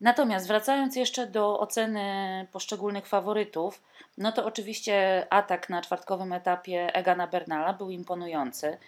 Natomiast 0.00 0.48
wracając 0.48 0.96
jeszcze 0.96 1.26
do 1.26 1.60
oceny 1.60 2.46
poszczególnych 2.52 3.06
faworytów, 3.06 3.82
no 4.18 4.32
to 4.32 4.44
oczywiście 4.46 5.26
atak 5.30 5.68
na 5.68 5.82
czwartkowym 5.82 6.32
etapie 6.32 6.94
Egana 6.94 7.26
Bernala 7.26 7.72
był 7.72 7.90
imponujący. 7.90 8.78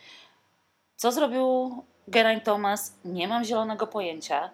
Co 0.97 1.13
zrobił 1.13 1.77
Geraint 2.09 2.45
Thomas? 2.45 2.95
Nie 3.05 3.29
mam 3.29 3.45
zielonego 3.45 3.87
pojęcia. 3.87 4.51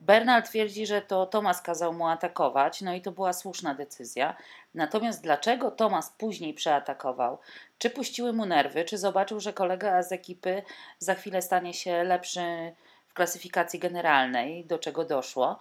Bernal 0.00 0.42
twierdzi, 0.42 0.86
że 0.86 1.02
to 1.02 1.26
Thomas 1.26 1.62
kazał 1.62 1.92
mu 1.92 2.06
atakować, 2.06 2.80
no 2.80 2.94
i 2.94 3.00
to 3.00 3.12
była 3.12 3.32
słuszna 3.32 3.74
decyzja. 3.74 4.36
Natomiast 4.74 5.22
dlaczego 5.22 5.70
Thomas 5.70 6.14
później 6.18 6.54
przeatakował? 6.54 7.38
Czy 7.78 7.90
puściły 7.90 8.32
mu 8.32 8.46
nerwy, 8.46 8.84
czy 8.84 8.98
zobaczył, 8.98 9.40
że 9.40 9.52
kolega 9.52 10.02
z 10.02 10.12
ekipy 10.12 10.62
za 10.98 11.14
chwilę 11.14 11.42
stanie 11.42 11.74
się 11.74 12.04
lepszy 12.04 12.72
w 13.12 13.14
klasyfikacji 13.14 13.78
generalnej, 13.78 14.64
do 14.64 14.78
czego 14.78 15.04
doszło? 15.04 15.58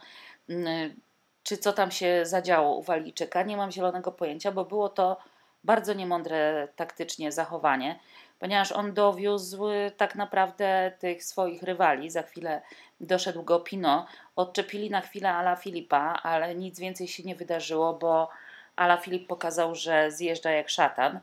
Mm, 0.49 0.95
czy 1.43 1.57
co 1.57 1.73
tam 1.73 1.91
się 1.91 2.25
zadziało 2.25 2.77
u 2.77 2.83
Walijczyka? 2.83 3.43
Nie 3.43 3.57
mam 3.57 3.71
zielonego 3.71 4.11
pojęcia, 4.11 4.51
bo 4.51 4.65
było 4.65 4.89
to 4.89 5.17
bardzo 5.63 5.93
niemądre 5.93 6.67
taktycznie 6.75 7.31
zachowanie, 7.31 7.99
ponieważ 8.39 8.71
on 8.71 8.93
dowiózł 8.93 9.63
tak 9.97 10.15
naprawdę 10.15 10.91
tych 10.99 11.23
swoich 11.23 11.63
rywali. 11.63 12.09
Za 12.09 12.23
chwilę 12.23 12.61
doszedł 12.99 13.43
go 13.43 13.59
Pino, 13.59 14.05
odczepili 14.35 14.89
na 14.89 15.01
chwilę 15.01 15.33
Ala 15.33 15.55
Filipa, 15.55 16.19
ale 16.23 16.55
nic 16.55 16.79
więcej 16.79 17.07
się 17.07 17.23
nie 17.23 17.35
wydarzyło, 17.35 17.93
bo 17.93 18.29
Ala 18.75 18.97
Filip 18.97 19.27
pokazał, 19.27 19.75
że 19.75 20.11
zjeżdża 20.11 20.51
jak 20.51 20.69
szatan, 20.69 21.19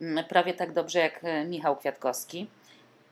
mm, 0.00 0.24
prawie 0.24 0.54
tak 0.54 0.72
dobrze 0.72 0.98
jak 0.98 1.20
Michał 1.46 1.76
Kwiatkowski. 1.76 2.46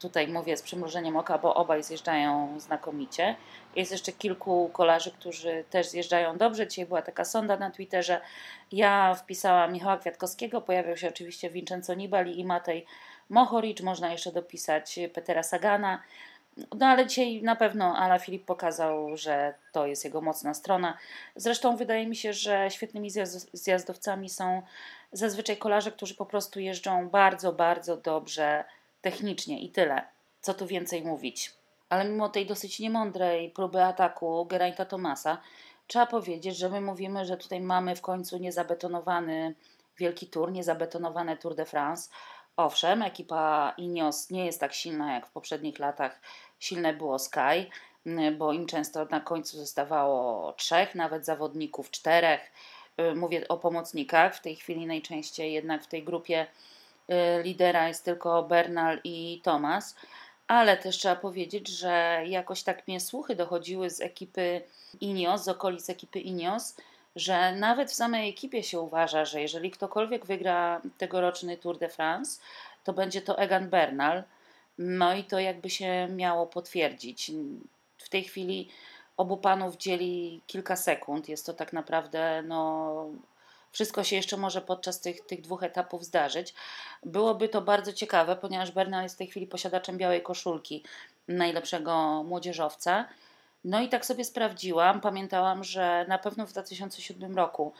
Tutaj 0.00 0.28
mówię 0.28 0.56
z 0.56 0.62
przymrużeniem 0.62 1.16
oka, 1.16 1.38
bo 1.38 1.54
obaj 1.54 1.82
zjeżdżają 1.82 2.60
znakomicie. 2.60 3.36
Jest 3.76 3.92
jeszcze 3.92 4.12
kilku 4.12 4.70
kolarzy, 4.72 5.10
którzy 5.10 5.64
też 5.70 5.88
zjeżdżają 5.88 6.36
dobrze. 6.36 6.66
Dzisiaj 6.66 6.86
była 6.86 7.02
taka 7.02 7.24
sonda 7.24 7.56
na 7.56 7.70
Twitterze. 7.70 8.20
Ja 8.72 9.14
wpisałam 9.14 9.72
Michała 9.72 9.96
Kwiatkowskiego, 9.96 10.60
pojawił 10.60 10.96
się 10.96 11.08
oczywiście 11.08 11.50
Vincenzo 11.50 11.94
Nibali 11.94 12.40
i 12.40 12.44
Matej 12.44 12.86
Mohoric. 13.28 13.80
Można 13.80 14.12
jeszcze 14.12 14.32
dopisać 14.32 14.98
Petera 15.14 15.42
Sagana. 15.42 16.02
No 16.78 16.86
ale 16.86 17.06
dzisiaj 17.06 17.42
na 17.42 17.56
pewno 17.56 17.96
Ala 17.96 18.18
Filip 18.18 18.44
pokazał, 18.44 19.16
że 19.16 19.54
to 19.72 19.86
jest 19.86 20.04
jego 20.04 20.20
mocna 20.20 20.54
strona. 20.54 20.98
Zresztą 21.36 21.76
wydaje 21.76 22.06
mi 22.06 22.16
się, 22.16 22.32
że 22.32 22.70
świetnymi 22.70 23.10
zjazdowcami 23.52 24.28
są 24.28 24.62
zazwyczaj 25.12 25.56
kolarze, 25.56 25.92
którzy 25.92 26.14
po 26.14 26.26
prostu 26.26 26.60
jeżdżą 26.60 27.08
bardzo, 27.08 27.52
bardzo 27.52 27.96
dobrze 27.96 28.64
technicznie 29.00 29.60
i 29.60 29.70
tyle. 29.70 30.04
Co 30.40 30.54
tu 30.54 30.66
więcej 30.66 31.02
mówić. 31.02 31.52
Ale 31.88 32.04
mimo 32.04 32.28
tej 32.28 32.46
dosyć 32.46 32.80
niemądrej 32.80 33.50
próby 33.50 33.82
ataku 33.84 34.46
Geraint'a 34.50 34.86
Tomasa, 34.86 35.38
trzeba 35.86 36.06
powiedzieć, 36.06 36.56
że 36.56 36.68
my 36.68 36.80
mówimy, 36.80 37.24
że 37.24 37.36
tutaj 37.36 37.60
mamy 37.60 37.96
w 37.96 38.00
końcu 38.00 38.38
niezabetonowany 38.38 39.54
wielki 39.98 40.26
tour, 40.26 40.52
niezabetonowane 40.52 41.36
Tour 41.36 41.54
de 41.54 41.64
France. 41.64 42.10
Owszem, 42.56 43.02
ekipa 43.02 43.74
Ineos 43.76 44.30
nie 44.30 44.46
jest 44.46 44.60
tak 44.60 44.74
silna 44.74 45.14
jak 45.14 45.26
w 45.26 45.30
poprzednich 45.30 45.78
latach 45.78 46.20
silne 46.58 46.92
było 46.92 47.18
Sky, 47.18 47.70
bo 48.38 48.52
im 48.52 48.66
często 48.66 49.04
na 49.04 49.20
końcu 49.20 49.56
zostawało 49.56 50.52
trzech, 50.52 50.94
nawet 50.94 51.24
zawodników, 51.24 51.90
czterech. 51.90 52.52
Y, 53.00 53.14
mówię 53.14 53.48
o 53.48 53.58
pomocnikach. 53.58 54.36
W 54.36 54.40
tej 54.40 54.56
chwili 54.56 54.86
najczęściej 54.86 55.52
jednak 55.52 55.84
w 55.84 55.86
tej 55.86 56.04
grupie 56.04 56.46
lidera 57.44 57.88
jest 57.88 58.04
tylko 58.04 58.42
Bernal 58.42 59.00
i 59.04 59.40
Thomas. 59.44 59.96
Ale 60.46 60.76
też 60.76 60.96
trzeba 60.96 61.16
powiedzieć, 61.16 61.68
że 61.68 62.22
jakoś 62.26 62.62
tak 62.62 62.88
mnie 62.88 63.00
słuchy 63.00 63.36
dochodziły 63.36 63.90
z 63.90 64.00
ekipy 64.00 64.62
Ineos, 65.00 65.44
z 65.44 65.48
okolic 65.48 65.90
ekipy 65.90 66.20
Ineos, 66.20 66.76
że 67.16 67.52
nawet 67.52 67.90
w 67.90 67.94
samej 67.94 68.30
ekipie 68.30 68.62
się 68.62 68.80
uważa, 68.80 69.24
że 69.24 69.42
jeżeli 69.42 69.70
ktokolwiek 69.70 70.26
wygra 70.26 70.80
tegoroczny 70.98 71.56
Tour 71.56 71.78
de 71.78 71.88
France, 71.88 72.40
to 72.84 72.92
będzie 72.92 73.22
to 73.22 73.38
Egan 73.38 73.70
Bernal. 73.70 74.22
No 74.78 75.14
i 75.14 75.24
to 75.24 75.38
jakby 75.38 75.70
się 75.70 76.08
miało 76.08 76.46
potwierdzić. 76.46 77.32
W 77.98 78.08
tej 78.08 78.24
chwili 78.24 78.68
obu 79.16 79.36
panów 79.36 79.76
dzieli 79.76 80.40
kilka 80.46 80.76
sekund. 80.76 81.28
Jest 81.28 81.46
to 81.46 81.54
tak 81.54 81.72
naprawdę, 81.72 82.42
no, 82.42 83.06
wszystko 83.72 84.04
się 84.04 84.16
jeszcze 84.16 84.36
może 84.36 84.60
podczas 84.60 85.00
tych, 85.00 85.26
tych 85.26 85.40
dwóch 85.40 85.62
etapów 85.62 86.04
zdarzyć. 86.04 86.54
Byłoby 87.02 87.48
to 87.48 87.62
bardzo 87.62 87.92
ciekawe, 87.92 88.36
ponieważ 88.36 88.70
Bernal 88.70 89.02
jest 89.02 89.14
w 89.14 89.18
tej 89.18 89.26
chwili 89.26 89.46
posiadaczem 89.46 89.98
białej 89.98 90.22
koszulki 90.22 90.84
najlepszego 91.28 92.22
młodzieżowca. 92.22 93.08
No 93.64 93.80
i 93.80 93.88
tak 93.88 94.06
sobie 94.06 94.24
sprawdziłam. 94.24 95.00
Pamiętałam, 95.00 95.64
że 95.64 96.04
na 96.08 96.18
pewno 96.18 96.46
w 96.46 96.52
2007 96.52 97.36
roku 97.36 97.72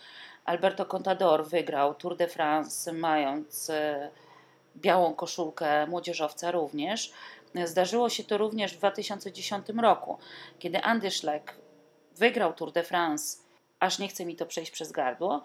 Alberto 0.44 0.86
Contador 0.86 1.46
wygrał 1.48 1.94
Tour 1.94 2.16
de 2.16 2.28
France, 2.28 2.92
mając 2.92 3.70
e, 3.70 4.10
białą 4.76 5.14
koszulkę 5.14 5.86
młodzieżowca 5.86 6.50
również. 6.50 7.12
Zdarzyło 7.64 8.08
się 8.08 8.24
to 8.24 8.38
również 8.38 8.74
w 8.74 8.78
2010 8.78 9.66
roku, 9.68 10.18
kiedy 10.58 10.82
Andy 10.82 11.10
Schleck 11.10 11.54
wygrał 12.16 12.52
Tour 12.52 12.72
de 12.72 12.82
France, 12.82 13.38
aż 13.80 13.98
nie 13.98 14.08
chce 14.08 14.24
mi 14.26 14.36
to 14.36 14.46
przejść 14.46 14.70
przez 14.70 14.92
gardło, 14.92 15.44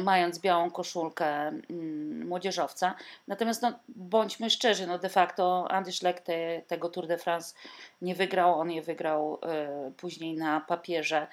mając 0.00 0.38
białą 0.38 0.70
koszulkę 0.70 1.26
mm, 1.26 2.26
młodzieżowca. 2.28 2.94
Natomiast 3.28 3.62
no, 3.62 3.72
bądźmy 3.88 4.50
szczerzy, 4.50 4.86
no 4.86 4.98
de 4.98 5.08
facto 5.08 5.66
Andy 5.70 5.92
Schleck 5.92 6.20
te, 6.20 6.62
tego 6.62 6.88
Tour 6.88 7.06
de 7.06 7.18
France 7.18 7.54
nie 8.02 8.14
wygrał, 8.14 8.60
on 8.60 8.70
je 8.70 8.82
wygrał 8.82 9.38
e, 9.42 9.92
później 9.96 10.36
na 10.36 10.60
papierze, 10.60 11.26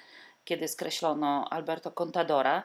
kiedy 0.44 0.68
skreślono 0.68 1.48
Alberto 1.50 1.90
Contadora. 1.90 2.62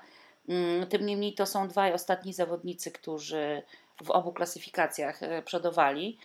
Mm, 0.50 0.88
tym 0.88 1.06
niemniej 1.06 1.34
to 1.34 1.46
są 1.46 1.68
dwaj 1.68 1.94
ostatni 1.94 2.34
zawodnicy, 2.34 2.92
którzy 2.92 3.62
w 4.04 4.10
obu 4.12 4.34
klasyfikacjach 4.34 5.24
e, 5.24 5.42
przodowali. 5.42 6.18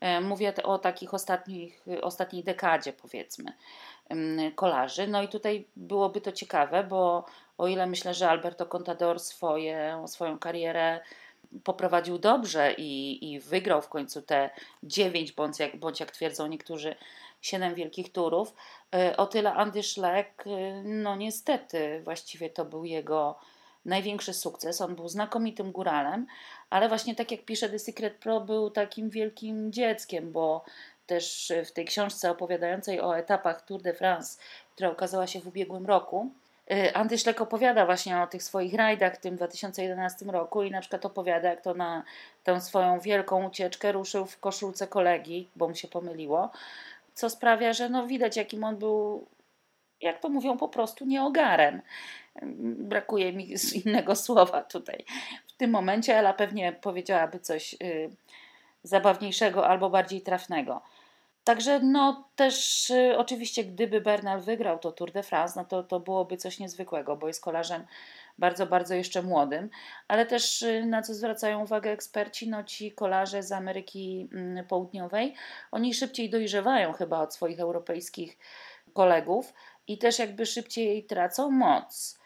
E, 0.00 0.20
mówię 0.20 0.54
o 0.62 0.78
takich 0.78 1.14
ostatnich, 1.14 1.84
ostatniej 2.02 2.44
dekadzie, 2.44 2.92
powiedzmy, 2.92 3.52
kolarzy. 4.54 5.06
No 5.06 5.22
i 5.22 5.28
tutaj 5.28 5.66
byłoby 5.76 6.20
to 6.20 6.32
ciekawe, 6.32 6.84
bo 6.84 7.24
o 7.58 7.66
ile 7.66 7.86
myślę, 7.86 8.14
że 8.14 8.30
Alberto 8.30 8.66
Contador 8.66 9.20
swoje, 9.20 10.02
swoją 10.06 10.38
karierę 10.38 11.00
poprowadził 11.64 12.18
dobrze 12.18 12.74
i, 12.78 13.32
i 13.32 13.40
wygrał 13.40 13.82
w 13.82 13.88
końcu 13.88 14.22
te 14.22 14.50
dziewięć, 14.82 15.32
bądź 15.32 15.58
jak, 15.58 15.76
bądź 15.76 16.00
jak 16.00 16.10
twierdzą 16.10 16.46
niektórzy, 16.46 16.94
siedem 17.40 17.74
wielkich 17.74 18.12
turów, 18.12 18.54
e, 18.94 19.16
o 19.16 19.26
tyle 19.26 19.54
Andy 19.54 19.82
Schleck, 19.82 20.44
no 20.84 21.16
niestety, 21.16 22.00
właściwie 22.04 22.50
to 22.50 22.64
był 22.64 22.84
jego 22.84 23.38
największy 23.84 24.34
sukces. 24.34 24.80
On 24.80 24.96
był 24.96 25.08
znakomitym 25.08 25.72
góralem, 25.72 26.26
ale 26.70 26.88
właśnie 26.88 27.14
tak 27.14 27.30
jak 27.30 27.44
pisze 27.44 27.68
The 27.68 27.78
Secret 27.78 28.14
Pro, 28.14 28.40
był 28.40 28.70
takim 28.70 29.10
wielkim 29.10 29.72
dzieckiem, 29.72 30.32
bo 30.32 30.64
też 31.10 31.52
w 31.64 31.72
tej 31.72 31.84
książce 31.84 32.30
opowiadającej 32.30 33.00
o 33.00 33.18
etapach 33.18 33.62
Tour 33.62 33.82
de 33.82 33.94
France, 33.94 34.38
która 34.74 34.90
ukazała 34.90 35.26
się 35.26 35.40
w 35.40 35.46
ubiegłym 35.46 35.86
roku, 35.86 36.30
y, 36.72 36.94
Andy 36.94 37.18
Szlek 37.18 37.40
opowiada 37.40 37.86
właśnie 37.86 38.22
o 38.22 38.26
tych 38.26 38.42
swoich 38.42 38.74
rajdach 38.74 39.16
w 39.16 39.20
tym 39.20 39.36
2011 39.36 40.26
roku 40.26 40.62
i 40.62 40.70
na 40.70 40.80
przykład 40.80 41.06
opowiada, 41.06 41.48
jak 41.48 41.60
to 41.60 41.74
na 41.74 42.04
tę 42.44 42.60
swoją 42.60 43.00
wielką 43.00 43.48
ucieczkę 43.48 43.92
ruszył 43.92 44.26
w 44.26 44.40
koszulce 44.40 44.86
kolegi, 44.86 45.48
bo 45.56 45.68
mu 45.68 45.74
się 45.74 45.88
pomyliło, 45.88 46.50
co 47.14 47.30
sprawia, 47.30 47.72
że 47.72 47.88
no 47.88 48.06
widać, 48.06 48.36
jakim 48.36 48.64
on 48.64 48.76
był, 48.76 49.26
jak 50.00 50.20
to 50.20 50.28
mówią, 50.28 50.58
po 50.58 50.68
prostu 50.68 51.06
nieogarem. 51.06 51.82
Brakuje 52.62 53.32
mi 53.32 53.54
innego 53.84 54.16
słowa 54.16 54.62
tutaj. 54.62 55.04
W 55.48 55.52
tym 55.56 55.70
momencie 55.70 56.16
Ela 56.16 56.32
pewnie 56.32 56.72
powiedziałaby 56.72 57.40
coś 57.40 57.74
y, 57.82 58.10
zabawniejszego 58.82 59.68
albo 59.68 59.90
bardziej 59.90 60.20
trafnego. 60.20 60.82
Także 61.44 61.80
no 61.80 62.28
też 62.36 62.90
y, 62.90 63.14
oczywiście 63.18 63.64
gdyby 63.64 64.00
Bernal 64.00 64.40
wygrał 64.40 64.78
to 64.78 64.92
Tour 64.92 65.12
de 65.12 65.22
France, 65.22 65.60
no 65.60 65.66
to, 65.66 65.82
to 65.82 66.00
byłoby 66.00 66.36
coś 66.36 66.58
niezwykłego, 66.58 67.16
bo 67.16 67.26
jest 67.26 67.42
kolarzem 67.42 67.86
bardzo, 68.38 68.66
bardzo 68.66 68.94
jeszcze 68.94 69.22
młodym, 69.22 69.70
ale 70.08 70.26
też 70.26 70.62
y, 70.62 70.84
na 70.86 71.02
co 71.02 71.14
zwracają 71.14 71.62
uwagę 71.62 71.90
eksperci, 71.90 72.48
no 72.48 72.64
ci 72.64 72.92
kolarze 72.92 73.42
z 73.42 73.52
Ameryki 73.52 74.28
mm, 74.32 74.66
Południowej, 74.66 75.34
oni 75.70 75.94
szybciej 75.94 76.30
dojrzewają 76.30 76.92
chyba 76.92 77.20
od 77.20 77.34
swoich 77.34 77.60
europejskich 77.60 78.38
kolegów 78.92 79.52
i 79.86 79.98
też 79.98 80.18
jakby 80.18 80.46
szybciej 80.46 81.04
tracą 81.04 81.50
moc. 81.50 82.20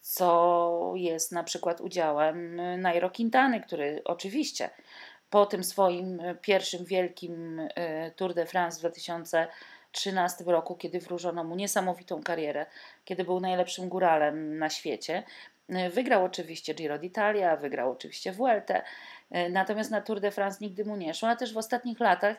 co 0.00 0.92
jest 0.96 1.32
na 1.32 1.44
przykład 1.44 1.80
udziałem 1.80 2.60
Nairo 2.80 3.10
Quintany, 3.10 3.60
który 3.60 4.02
oczywiście 4.04 4.70
po 5.34 5.46
tym 5.46 5.64
swoim 5.64 6.22
pierwszym 6.42 6.84
wielkim 6.84 7.60
Tour 8.16 8.34
de 8.34 8.46
France 8.46 8.76
w 8.76 8.80
2013 8.80 10.44
roku, 10.46 10.74
kiedy 10.74 11.00
wróżono 11.00 11.44
mu 11.44 11.56
niesamowitą 11.56 12.22
karierę, 12.22 12.66
kiedy 13.04 13.24
był 13.24 13.40
najlepszym 13.40 13.88
góralem 13.88 14.58
na 14.58 14.70
świecie, 14.70 15.22
Wygrał 15.90 16.24
oczywiście 16.24 16.74
Giro 16.74 16.98
d'Italia, 16.98 17.60
wygrał 17.60 17.90
oczywiście 17.90 18.32
Vuelta, 18.32 18.82
natomiast 19.50 19.90
na 19.90 20.00
Tour 20.00 20.20
de 20.20 20.30
France 20.30 20.58
nigdy 20.60 20.84
mu 20.84 20.96
nie 20.96 21.14
szło, 21.14 21.28
a 21.28 21.36
też 21.36 21.52
w 21.52 21.58
ostatnich 21.58 22.00
latach 22.00 22.36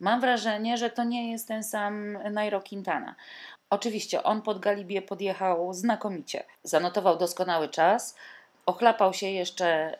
mam 0.00 0.20
wrażenie, 0.20 0.76
że 0.76 0.90
to 0.90 1.04
nie 1.04 1.32
jest 1.32 1.48
ten 1.48 1.64
sam 1.64 2.18
Nairo 2.32 2.60
Quintana. 2.60 3.14
Oczywiście 3.70 4.22
on 4.22 4.42
pod 4.42 4.58
Galibię 4.58 5.02
podjechał 5.02 5.74
znakomicie. 5.74 6.44
Zanotował 6.62 7.18
doskonały 7.18 7.68
czas, 7.68 8.16
ochlapał 8.66 9.14
się 9.14 9.26
jeszcze 9.26 9.98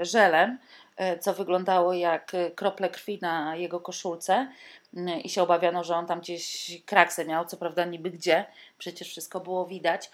żelem, 0.00 0.58
co 1.20 1.34
wyglądało 1.34 1.92
jak 1.92 2.32
krople 2.54 2.88
krwi 2.88 3.18
na 3.22 3.56
jego 3.56 3.80
koszulce 3.80 4.48
y, 4.96 5.20
i 5.20 5.28
się 5.28 5.42
obawiano, 5.42 5.84
że 5.84 5.96
on 5.96 6.06
tam 6.06 6.20
gdzieś 6.20 6.72
kraksę 6.86 7.24
miał, 7.24 7.44
co 7.44 7.56
prawda 7.56 7.84
niby 7.84 8.10
gdzie, 8.10 8.44
przecież 8.78 9.08
wszystko 9.08 9.40
było 9.40 9.66
widać. 9.66 10.10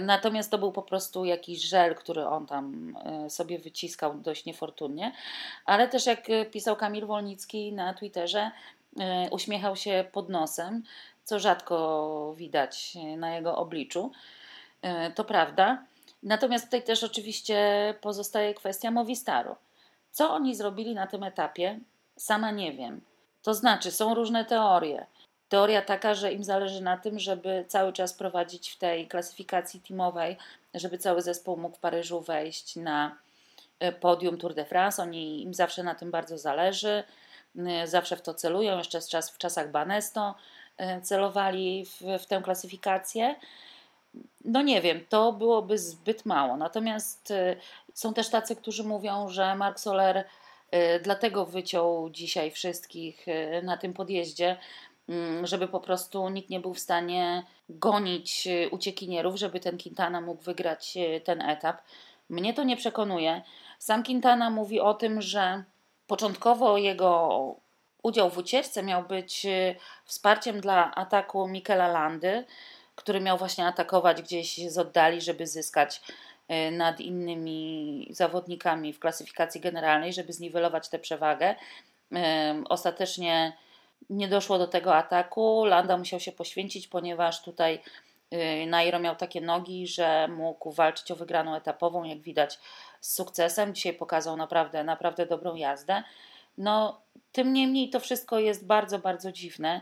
Natomiast 0.00 0.50
to 0.50 0.58
był 0.58 0.72
po 0.72 0.82
prostu 0.82 1.24
jakiś 1.24 1.62
żel, 1.62 1.94
który 1.94 2.26
on 2.26 2.46
tam 2.46 2.96
sobie 3.28 3.58
wyciskał 3.58 4.14
dość 4.14 4.44
niefortunnie. 4.44 5.12
Ale 5.64 5.88
też 5.88 6.06
jak 6.06 6.26
pisał 6.50 6.76
Kamil 6.76 7.06
Wolnicki 7.06 7.72
na 7.72 7.94
Twitterze, 7.94 8.50
uśmiechał 9.30 9.76
się 9.76 10.04
pod 10.12 10.28
nosem, 10.28 10.82
co 11.24 11.38
rzadko 11.38 12.34
widać 12.36 12.94
na 13.16 13.34
jego 13.34 13.56
obliczu. 13.56 14.12
E, 14.82 15.10
to 15.10 15.24
prawda. 15.24 15.84
Natomiast 16.22 16.64
tutaj 16.64 16.82
też 16.82 17.04
oczywiście 17.04 17.58
pozostaje 18.00 18.54
kwestia 18.54 18.90
Movistaru. 18.90 19.56
Co 20.10 20.30
oni 20.30 20.54
zrobili 20.54 20.94
na 20.94 21.06
tym 21.06 21.22
etapie? 21.22 21.80
Sama 22.16 22.50
nie 22.50 22.72
wiem. 22.72 23.00
To 23.42 23.54
znaczy, 23.54 23.90
są 23.90 24.14
różne 24.14 24.44
teorie. 24.44 25.06
Teoria 25.48 25.82
taka, 25.82 26.14
że 26.14 26.32
im 26.32 26.44
zależy 26.44 26.82
na 26.82 26.96
tym, 26.96 27.18
żeby 27.18 27.64
cały 27.68 27.92
czas 27.92 28.14
prowadzić 28.14 28.70
w 28.70 28.78
tej 28.78 29.08
klasyfikacji 29.08 29.80
teamowej, 29.80 30.36
żeby 30.74 30.98
cały 30.98 31.22
zespół 31.22 31.56
mógł 31.56 31.76
w 31.76 31.80
Paryżu 31.80 32.20
wejść 32.20 32.76
na 32.76 33.16
e, 33.78 33.92
podium 33.92 34.38
Tour 34.38 34.54
de 34.54 34.64
France. 34.64 35.02
Oni 35.02 35.42
im 35.42 35.54
zawsze 35.54 35.82
na 35.82 35.94
tym 35.94 36.10
bardzo 36.10 36.38
zależy, 36.38 37.04
e, 37.58 37.86
zawsze 37.86 38.16
w 38.16 38.22
to 38.22 38.34
celują, 38.34 38.78
jeszcze 38.78 39.00
w 39.32 39.38
czasach 39.38 39.70
Banesto 39.70 40.34
E, 40.80 41.00
celowali 41.00 41.84
w, 41.84 42.22
w 42.22 42.26
tę 42.26 42.40
klasyfikację. 42.44 43.34
No 44.44 44.62
nie 44.62 44.80
wiem, 44.80 45.00
to 45.08 45.32
byłoby 45.32 45.78
zbyt 45.78 46.26
mało. 46.26 46.56
Natomiast 46.56 47.30
e, 47.30 47.56
są 47.94 48.14
też 48.14 48.28
tacy, 48.28 48.56
którzy 48.56 48.84
mówią, 48.84 49.28
że 49.28 49.54
Mark 49.54 49.80
Soler 49.80 50.24
e, 50.70 51.00
dlatego 51.00 51.46
wyciął 51.46 52.10
dzisiaj 52.10 52.50
wszystkich 52.50 53.26
na 53.62 53.76
tym 53.76 53.92
podjeździe, 53.92 54.56
mm, 55.08 55.46
żeby 55.46 55.68
po 55.68 55.80
prostu 55.80 56.28
nikt 56.28 56.50
nie 56.50 56.60
był 56.60 56.74
w 56.74 56.78
stanie 56.78 57.42
gonić 57.68 58.48
uciekinierów, 58.70 59.36
żeby 59.36 59.60
ten 59.60 59.78
Quintana 59.78 60.20
mógł 60.20 60.42
wygrać 60.42 60.98
ten 61.24 61.42
etap. 61.42 61.82
Mnie 62.28 62.54
to 62.54 62.64
nie 62.64 62.76
przekonuje. 62.76 63.42
Sam 63.78 64.04
Quintana 64.04 64.50
mówi 64.50 64.80
o 64.80 64.94
tym, 64.94 65.22
że 65.22 65.64
początkowo 66.06 66.78
jego 66.78 67.56
Udział 68.02 68.30
w 68.30 68.38
ucieczce 68.38 68.82
miał 68.82 69.02
być 69.02 69.46
y, 69.46 69.74
wsparciem 70.04 70.60
dla 70.60 70.94
ataku 70.94 71.48
Mikela 71.48 71.88
Landy, 71.88 72.44
który 72.94 73.20
miał 73.20 73.38
właśnie 73.38 73.66
atakować 73.66 74.22
gdzieś 74.22 74.70
z 74.70 74.78
oddali, 74.78 75.20
żeby 75.20 75.46
zyskać 75.46 76.00
y, 76.50 76.70
nad 76.70 77.00
innymi 77.00 78.06
zawodnikami 78.10 78.92
w 78.92 78.98
klasyfikacji 78.98 79.60
generalnej, 79.60 80.12
żeby 80.12 80.32
zniwelować 80.32 80.88
tę 80.88 80.98
przewagę. 80.98 81.54
Ostatecznie 82.68 83.52
nie 84.10 84.28
doszło 84.28 84.58
do 84.58 84.66
tego 84.66 84.96
ataku. 84.96 85.64
Landa 85.64 85.96
musiał 85.96 86.20
się 86.20 86.32
poświęcić, 86.32 86.88
ponieważ 86.88 87.42
tutaj 87.42 87.80
y, 88.32 88.66
Nairo 88.66 88.98
miał 88.98 89.16
takie 89.16 89.40
nogi, 89.40 89.86
że 89.86 90.28
mógł 90.28 90.72
walczyć 90.72 91.10
o 91.10 91.16
wygraną 91.16 91.54
etapową, 91.54 92.04
jak 92.04 92.20
widać 92.20 92.58
z 93.00 93.14
sukcesem. 93.14 93.74
Dzisiaj 93.74 93.92
pokazał 93.92 94.36
naprawdę, 94.36 94.84
naprawdę 94.84 95.26
dobrą 95.26 95.54
jazdę. 95.54 96.02
No, 96.58 97.00
tym 97.32 97.52
niemniej 97.52 97.90
to 97.90 98.00
wszystko 98.00 98.38
jest 98.38 98.66
bardzo, 98.66 98.98
bardzo 98.98 99.32
dziwne. 99.32 99.80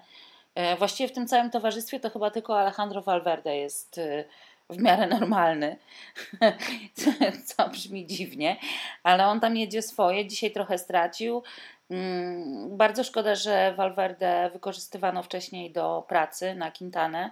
E, 0.59 0.77
właściwie 0.77 1.09
w 1.09 1.13
tym 1.13 1.27
całym 1.27 1.51
towarzystwie 1.51 2.01
to 2.01 2.11
chyba 2.11 2.31
tylko 2.31 2.61
Alejandro 2.61 3.03
Valverde 3.03 3.57
jest 3.57 3.99
e, 3.99 4.25
w 4.71 4.83
miarę 4.83 5.07
normalny, 5.07 5.77
co 7.47 7.69
brzmi 7.69 8.07
dziwnie, 8.07 8.57
ale 9.03 9.27
on 9.27 9.41
tam 9.41 9.57
jedzie 9.57 9.83
swoje. 9.83 10.27
Dzisiaj 10.27 10.51
trochę 10.51 10.79
stracił. 10.79 11.43
Mm, 11.91 12.77
bardzo 12.77 13.05
szkoda, 13.05 13.35
że 13.35 13.75
Valverde 13.77 14.51
wykorzystywano 14.53 15.23
wcześniej 15.23 15.71
do 15.71 16.05
pracy 16.09 16.55
na 16.55 16.71
Quintanę, 16.71 17.31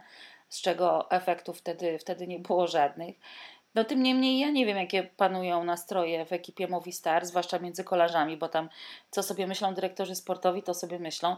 z 0.49 0.61
czego 0.61 1.11
efektów 1.11 1.59
wtedy, 1.59 1.99
wtedy 1.99 2.27
nie 2.27 2.39
było 2.39 2.67
żadnych. 2.67 3.17
No 3.77 3.85
tym 3.85 4.03
niemniej 4.03 4.39
ja 4.39 4.51
nie 4.51 4.67
wiem, 4.67 4.77
jakie 4.77 5.03
panują 5.03 5.65
nastroje 5.65 6.25
w 6.27 6.33
ekipie 6.33 6.69
Movistar, 6.69 7.27
zwłaszcza 7.27 7.59
między 7.59 7.85
kolarzami, 7.85 8.37
bo 8.37 8.49
tam 8.49 8.69
co 9.11 9.23
sobie 9.23 9.47
myślą 9.47 9.75
dyrektorzy 9.75 10.15
sportowi, 10.15 10.63
to 10.63 10.75
sobie 10.75 10.99
myślą. 10.99 11.37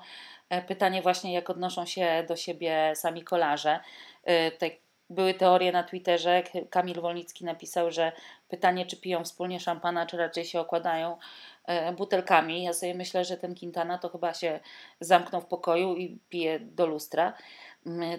E, 0.48 0.62
pytanie 0.62 1.02
właśnie, 1.02 1.32
jak 1.32 1.50
odnoszą 1.50 1.86
się 1.86 2.24
do 2.28 2.36
siebie 2.36 2.92
sami 2.94 3.24
kolarze. 3.24 3.80
E, 4.24 4.50
te 4.50 4.70
były 5.10 5.34
teorie 5.34 5.72
na 5.72 5.82
Twitterze. 5.82 6.42
Kamil 6.70 7.00
Wolnicki 7.00 7.44
napisał, 7.44 7.90
że 7.90 8.12
pytanie, 8.48 8.86
czy 8.86 8.96
piją 8.96 9.24
wspólnie 9.24 9.60
szampana, 9.60 10.06
czy 10.06 10.16
raczej 10.16 10.44
się 10.44 10.60
okładają 10.60 11.18
e, 11.64 11.92
butelkami. 11.92 12.62
Ja 12.62 12.72
sobie 12.72 12.94
myślę, 12.94 13.24
że 13.24 13.36
ten 13.36 13.54
Quintana 13.54 13.98
to 13.98 14.08
chyba 14.08 14.34
się 14.34 14.60
zamknął 15.00 15.40
w 15.40 15.46
pokoju 15.46 15.96
i 15.96 16.18
pije 16.28 16.60
do 16.60 16.86
lustra 16.86 17.32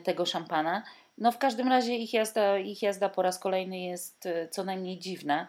tego 0.04 0.26
szampana. 0.26 0.84
No 1.20 1.32
w 1.32 1.38
każdym 1.38 1.68
razie 1.68 1.96
ich 1.96 2.14
jazda, 2.14 2.58
ich 2.58 2.82
jazda 2.82 3.10
po 3.10 3.22
raz 3.22 3.40
kolejny 3.40 3.80
jest 3.80 4.26
e, 4.26 4.48
co 4.48 4.64
najmniej 4.64 5.00
dziwna. 5.00 5.48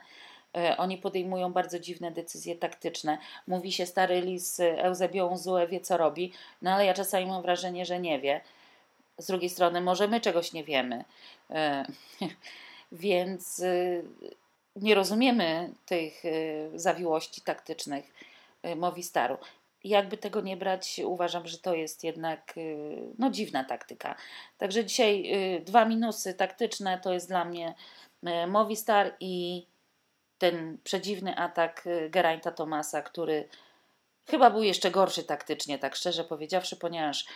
E, 0.56 0.76
oni 0.76 0.98
podejmują 0.98 1.52
bardzo 1.52 1.78
dziwne 1.78 2.10
decyzje 2.10 2.56
taktyczne. 2.56 3.18
Mówi 3.46 3.72
się, 3.72 3.86
stary 3.86 4.20
lis 4.20 4.60
Eusebio 4.60 5.36
Zue 5.36 5.66
wie 5.66 5.80
co 5.80 5.96
robi, 5.96 6.32
no 6.62 6.70
ale 6.70 6.84
ja 6.86 6.94
czasami 6.94 7.26
mam 7.26 7.42
wrażenie, 7.42 7.86
że 7.86 8.00
nie 8.00 8.20
wie. 8.20 8.40
Z 9.18 9.26
drugiej 9.26 9.50
strony, 9.50 9.80
może 9.80 10.08
my 10.08 10.20
czegoś 10.20 10.52
nie 10.52 10.64
wiemy. 10.64 11.04
E, 11.50 11.84
więc 12.92 13.62
nie 14.76 14.94
rozumiemy 14.94 15.70
tych 15.86 16.22
zawiłości 16.74 17.40
taktycznych 17.40 18.04
Movistaru 18.76 19.38
jakby 19.84 20.16
tego 20.16 20.40
nie 20.40 20.56
brać, 20.56 21.00
uważam, 21.04 21.46
że 21.46 21.58
to 21.58 21.74
jest 21.74 22.04
jednak 22.04 22.54
y, 22.56 22.86
no, 23.18 23.30
dziwna 23.30 23.64
taktyka. 23.64 24.14
Także 24.58 24.84
dzisiaj 24.84 25.34
y, 25.56 25.60
dwa 25.60 25.84
minusy 25.84 26.34
taktyczne 26.34 26.98
to 26.98 27.12
jest 27.12 27.28
dla 27.28 27.44
mnie 27.44 27.74
y, 28.26 28.46
Movistar 28.46 29.16
i 29.20 29.66
ten 30.38 30.78
przedziwny 30.84 31.36
atak 31.36 31.84
Geraint'a 32.10 32.52
Tomasa, 32.52 33.02
który 33.02 33.48
chyba 34.26 34.50
był 34.50 34.62
jeszcze 34.62 34.90
gorszy 34.90 35.24
taktycznie, 35.24 35.78
tak 35.78 35.96
szczerze 35.96 36.24
powiedziawszy, 36.24 36.76
ponieważ 36.76 37.26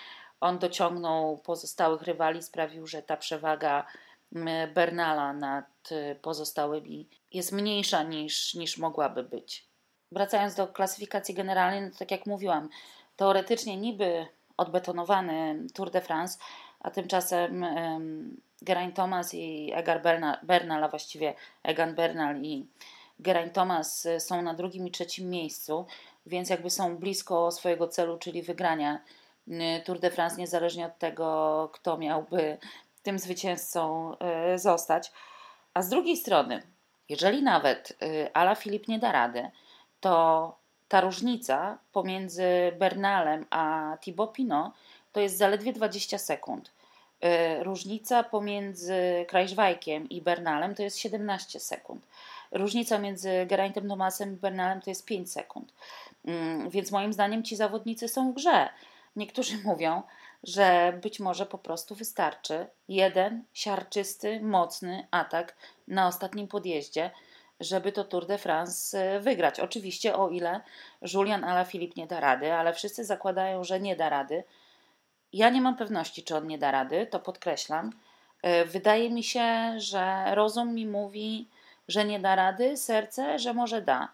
on 0.40 0.58
dociągnął 0.58 1.38
pozostałych 1.38 2.02
rywali, 2.02 2.42
sprawił, 2.42 2.86
że 2.86 3.02
ta 3.02 3.16
przewaga 3.16 3.86
Bernala 4.74 5.32
nad 5.32 5.88
pozostałymi 6.22 7.08
jest 7.32 7.52
mniejsza 7.52 8.02
niż, 8.02 8.54
niż 8.54 8.78
mogłaby 8.78 9.22
być 9.22 9.66
wracając 10.14 10.54
do 10.54 10.66
klasyfikacji 10.66 11.34
generalnej, 11.34 11.82
no 11.82 11.90
tak 11.98 12.10
jak 12.10 12.26
mówiłam, 12.26 12.68
teoretycznie 13.16 13.76
niby 13.76 14.26
odbetonowany 14.56 15.66
Tour 15.74 15.90
de 15.90 16.00
France, 16.00 16.38
a 16.80 16.90
tymczasem 16.90 17.62
um, 17.62 18.40
Geraint 18.62 18.96
Thomas 18.96 19.34
i 19.34 19.72
Egan 19.74 20.00
Bernal, 20.42 20.84
a 20.84 20.88
właściwie 20.88 21.34
Egan 21.62 21.94
Bernal 21.94 22.42
i 22.42 22.66
Geraint 23.18 23.52
Thomas 23.52 24.08
są 24.18 24.42
na 24.42 24.54
drugim 24.54 24.86
i 24.86 24.90
trzecim 24.90 25.30
miejscu, 25.30 25.86
więc 26.26 26.50
jakby 26.50 26.70
są 26.70 26.96
blisko 26.96 27.50
swojego 27.50 27.88
celu, 27.88 28.18
czyli 28.18 28.42
wygrania 28.42 29.00
Tour 29.84 29.98
de 29.98 30.10
France, 30.10 30.36
niezależnie 30.36 30.86
od 30.86 30.98
tego, 30.98 31.70
kto 31.72 31.98
miałby 31.98 32.58
tym 33.02 33.18
zwycięzcą 33.18 34.12
e, 34.18 34.58
zostać. 34.58 35.12
A 35.74 35.82
z 35.82 35.88
drugiej 35.88 36.16
strony, 36.16 36.62
jeżeli 37.08 37.42
nawet 37.42 37.96
e, 38.02 38.36
Ala 38.36 38.54
Filip 38.54 38.88
nie 38.88 38.98
da 38.98 39.12
rady, 39.12 39.50
to 40.04 40.56
ta 40.88 41.00
różnica 41.00 41.78
pomiędzy 41.92 42.44
Bernalem 42.78 43.46
a 43.50 43.96
Thibaut 44.00 44.32
Pinot 44.32 44.72
to 45.12 45.20
jest 45.20 45.36
zaledwie 45.36 45.72
20 45.72 46.18
sekund. 46.18 46.70
Y, 47.24 47.64
różnica 47.64 48.22
pomiędzy 48.22 49.24
Krajszwajkiem 49.28 50.08
i 50.08 50.22
Bernalem 50.22 50.74
to 50.74 50.82
jest 50.82 50.98
17 50.98 51.60
sekund. 51.60 52.06
Różnica 52.52 52.98
między 52.98 53.46
Geraintem 53.46 53.88
Thomasem 53.88 54.32
i 54.32 54.36
Bernalem 54.36 54.80
to 54.80 54.90
jest 54.90 55.04
5 55.04 55.32
sekund. 55.32 55.72
Mm, 56.24 56.70
więc 56.70 56.90
moim 56.90 57.12
zdaniem 57.12 57.42
ci 57.42 57.56
zawodnicy 57.56 58.08
są 58.08 58.32
w 58.32 58.34
grze. 58.34 58.68
Niektórzy 59.16 59.58
mówią, 59.70 60.02
że 60.42 60.98
być 61.02 61.20
może 61.20 61.46
po 61.46 61.58
prostu 61.58 61.94
wystarczy 61.94 62.66
jeden 62.88 63.44
siarczysty, 63.52 64.40
mocny 64.40 65.06
atak 65.10 65.56
na 65.88 66.06
ostatnim 66.06 66.48
podjeździe, 66.48 67.10
żeby 67.60 67.92
to 67.92 68.04
Tour 68.04 68.26
de 68.26 68.38
France 68.38 69.16
y, 69.16 69.20
wygrać. 69.20 69.60
Oczywiście 69.60 70.16
o 70.16 70.28
ile 70.28 70.60
Julian 71.14 71.44
Alaphilippe 71.44 72.00
nie 72.00 72.06
da 72.06 72.20
rady, 72.20 72.52
ale 72.52 72.72
wszyscy 72.72 73.04
zakładają, 73.04 73.64
że 73.64 73.80
nie 73.80 73.96
da 73.96 74.08
rady. 74.08 74.44
Ja 75.32 75.50
nie 75.50 75.60
mam 75.60 75.76
pewności, 75.76 76.22
czy 76.22 76.36
on 76.36 76.46
nie 76.46 76.58
da 76.58 76.70
rady, 76.70 77.06
to 77.06 77.20
podkreślam. 77.20 77.92
Y, 78.46 78.64
wydaje 78.64 79.10
mi 79.10 79.22
się, 79.22 79.74
że 79.76 80.34
rozum 80.34 80.74
mi 80.74 80.86
mówi, 80.86 81.48
że 81.88 82.04
nie 82.04 82.20
da 82.20 82.34
rady, 82.34 82.76
serce, 82.76 83.38
że 83.38 83.54
może 83.54 83.82
da. 83.82 84.08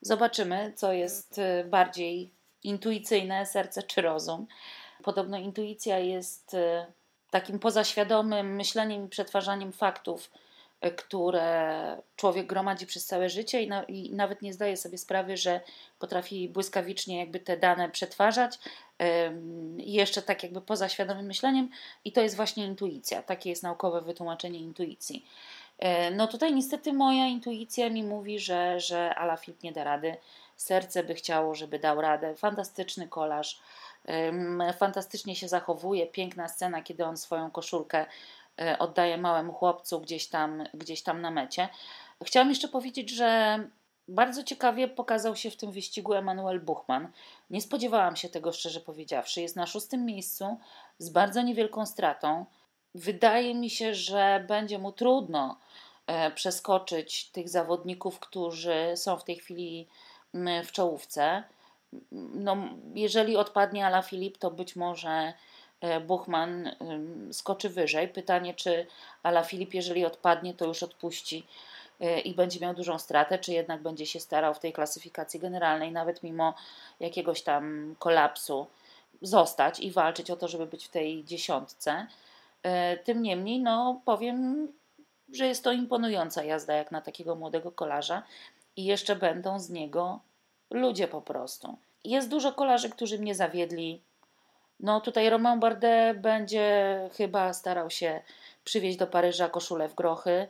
Zobaczymy, 0.00 0.72
co 0.76 0.92
jest 0.92 1.38
y, 1.38 1.64
bardziej 1.64 2.30
intuicyjne, 2.62 3.46
serce 3.46 3.82
czy 3.82 4.02
rozum. 4.02 4.46
Podobno 5.02 5.38
intuicja 5.38 5.98
jest 5.98 6.56
takim 7.30 7.58
pozaświadomym 7.58 8.54
myśleniem 8.54 9.06
i 9.06 9.08
przetwarzaniem 9.08 9.72
faktów 9.72 10.30
które 10.96 12.02
człowiek 12.16 12.46
gromadzi 12.46 12.86
przez 12.86 13.06
całe 13.06 13.28
życie 13.28 13.62
i, 13.62 13.68
na, 13.68 13.82
i, 13.82 14.12
nawet 14.12 14.42
nie 14.42 14.52
zdaje 14.52 14.76
sobie 14.76 14.98
sprawy, 14.98 15.36
że 15.36 15.60
potrafi 15.98 16.48
błyskawicznie 16.48 17.18
jakby 17.18 17.40
te 17.40 17.56
dane 17.56 17.88
przetwarzać 17.88 18.58
i 19.78 19.92
jeszcze 19.92 20.22
tak 20.22 20.42
jakby 20.42 20.60
poza 20.60 20.88
świadomym 20.88 21.26
myśleniem 21.26 21.70
i 22.04 22.12
to 22.12 22.20
jest 22.20 22.36
właśnie 22.36 22.64
intuicja. 22.64 23.22
Takie 23.22 23.50
jest 23.50 23.62
naukowe 23.62 24.00
wytłumaczenie 24.00 24.58
intuicji. 24.58 25.26
E, 25.78 26.10
no 26.10 26.26
tutaj 26.26 26.54
niestety 26.54 26.92
moja 26.92 27.26
intuicja 27.26 27.90
mi 27.90 28.02
mówi, 28.02 28.38
że, 28.38 28.80
że 28.80 29.14
Ala 29.14 29.36
Filip 29.36 29.62
nie 29.62 29.72
da 29.72 29.84
rady. 29.84 30.16
Serce 30.56 31.04
by 31.04 31.14
chciało, 31.14 31.54
żeby 31.54 31.78
dał 31.78 32.00
radę. 32.00 32.34
Fantastyczny 32.36 33.08
kolarz. 33.08 33.60
Fantastycznie 34.78 35.36
się 35.36 35.48
zachowuje. 35.48 36.06
Piękna 36.06 36.48
scena, 36.48 36.82
kiedy 36.82 37.04
on 37.04 37.16
swoją 37.16 37.50
koszulkę 37.50 38.06
E, 38.06 38.06
oddaje 38.78 39.18
małemu 39.18 39.52
chłopcu 39.52 40.00
gdzieś 40.00 40.28
tam, 40.28 40.64
gdzieś 40.74 41.02
tam 41.02 41.20
na 41.20 41.30
mecie. 41.30 41.68
Chciałam 42.24 42.48
jeszcze 42.48 42.68
powiedzieć, 42.68 43.10
że 43.10 43.58
bardzo 44.08 44.44
ciekawie 44.44 44.88
pokazał 44.88 45.36
się 45.36 45.50
w 45.50 45.56
tym 45.56 45.72
wyścigu 45.72 46.14
Emanuel 46.14 46.60
Buchmann. 46.60 47.08
Nie 47.50 47.60
spodziewałam 47.60 48.16
się 48.16 48.28
tego, 48.28 48.52
szczerze 48.52 48.80
powiedziawszy. 48.80 49.40
Jest 49.40 49.56
na 49.56 49.66
szóstym 49.66 50.04
miejscu 50.04 50.58
z 50.98 51.10
bardzo 51.10 51.42
niewielką 51.42 51.86
stratą. 51.86 52.46
Wydaje 52.94 53.54
mi 53.54 53.70
się, 53.70 53.94
że 53.94 54.44
będzie 54.48 54.78
mu 54.78 54.92
trudno 54.92 55.58
e, 56.06 56.30
przeskoczyć 56.30 57.30
tych 57.30 57.48
zawodników, 57.48 58.20
którzy 58.20 58.92
są 58.94 59.16
w 59.16 59.24
tej 59.24 59.36
chwili 59.36 59.88
w 60.64 60.72
czołówce. 60.72 61.42
No, 62.12 62.56
jeżeli 62.94 63.36
odpadnie 63.36 63.86
Ala 63.86 64.02
Filip, 64.02 64.38
to 64.38 64.50
być 64.50 64.76
może 64.76 65.08
E, 65.18 65.34
Buchman 66.06 66.70
skoczy 67.32 67.68
wyżej. 67.68 68.08
Pytanie, 68.08 68.54
czy 68.54 68.86
Ala 69.22 69.42
Filip, 69.42 69.74
jeżeli 69.74 70.04
odpadnie, 70.04 70.54
to 70.54 70.66
już 70.66 70.82
odpuści 70.82 71.46
e, 72.00 72.20
i 72.20 72.34
będzie 72.34 72.60
miał 72.60 72.74
dużą 72.74 72.98
stratę, 72.98 73.38
czy 73.38 73.52
jednak 73.52 73.82
będzie 73.82 74.06
się 74.06 74.20
starał 74.20 74.54
w 74.54 74.58
tej 74.58 74.72
klasyfikacji 74.72 75.40
generalnej, 75.40 75.92
nawet 75.92 76.22
mimo 76.22 76.54
jakiegoś 77.00 77.42
tam 77.42 77.94
kolapsu, 77.98 78.66
zostać 79.22 79.80
i 79.80 79.90
walczyć 79.90 80.30
o 80.30 80.36
to, 80.36 80.48
żeby 80.48 80.66
być 80.66 80.86
w 80.86 80.90
tej 80.90 81.24
dziesiątce. 81.24 82.06
E, 82.62 82.96
tym 82.96 83.22
niemniej, 83.22 83.60
no 83.60 84.00
powiem, 84.04 84.68
że 85.32 85.46
jest 85.46 85.64
to 85.64 85.72
imponująca 85.72 86.44
jazda 86.44 86.74
jak 86.74 86.90
na 86.90 87.00
takiego 87.00 87.34
młodego 87.34 87.72
kolarza 87.72 88.22
i 88.76 88.84
jeszcze 88.84 89.16
będą 89.16 89.60
z 89.60 89.70
niego 89.70 90.20
ludzie 90.70 91.08
po 91.08 91.22
prostu. 91.22 91.78
Jest 92.04 92.28
dużo 92.28 92.52
kolarzy, 92.52 92.90
którzy 92.90 93.18
mnie 93.18 93.34
zawiedli, 93.34 94.00
no 94.80 95.00
tutaj 95.00 95.30
Romain 95.30 95.60
Bardet 95.60 96.20
będzie 96.20 96.98
chyba 97.16 97.52
starał 97.52 97.90
się 97.90 98.20
przywieźć 98.64 98.98
do 98.98 99.06
Paryża 99.06 99.48
koszulę 99.48 99.88
w 99.88 99.94
grochy. 99.94 100.46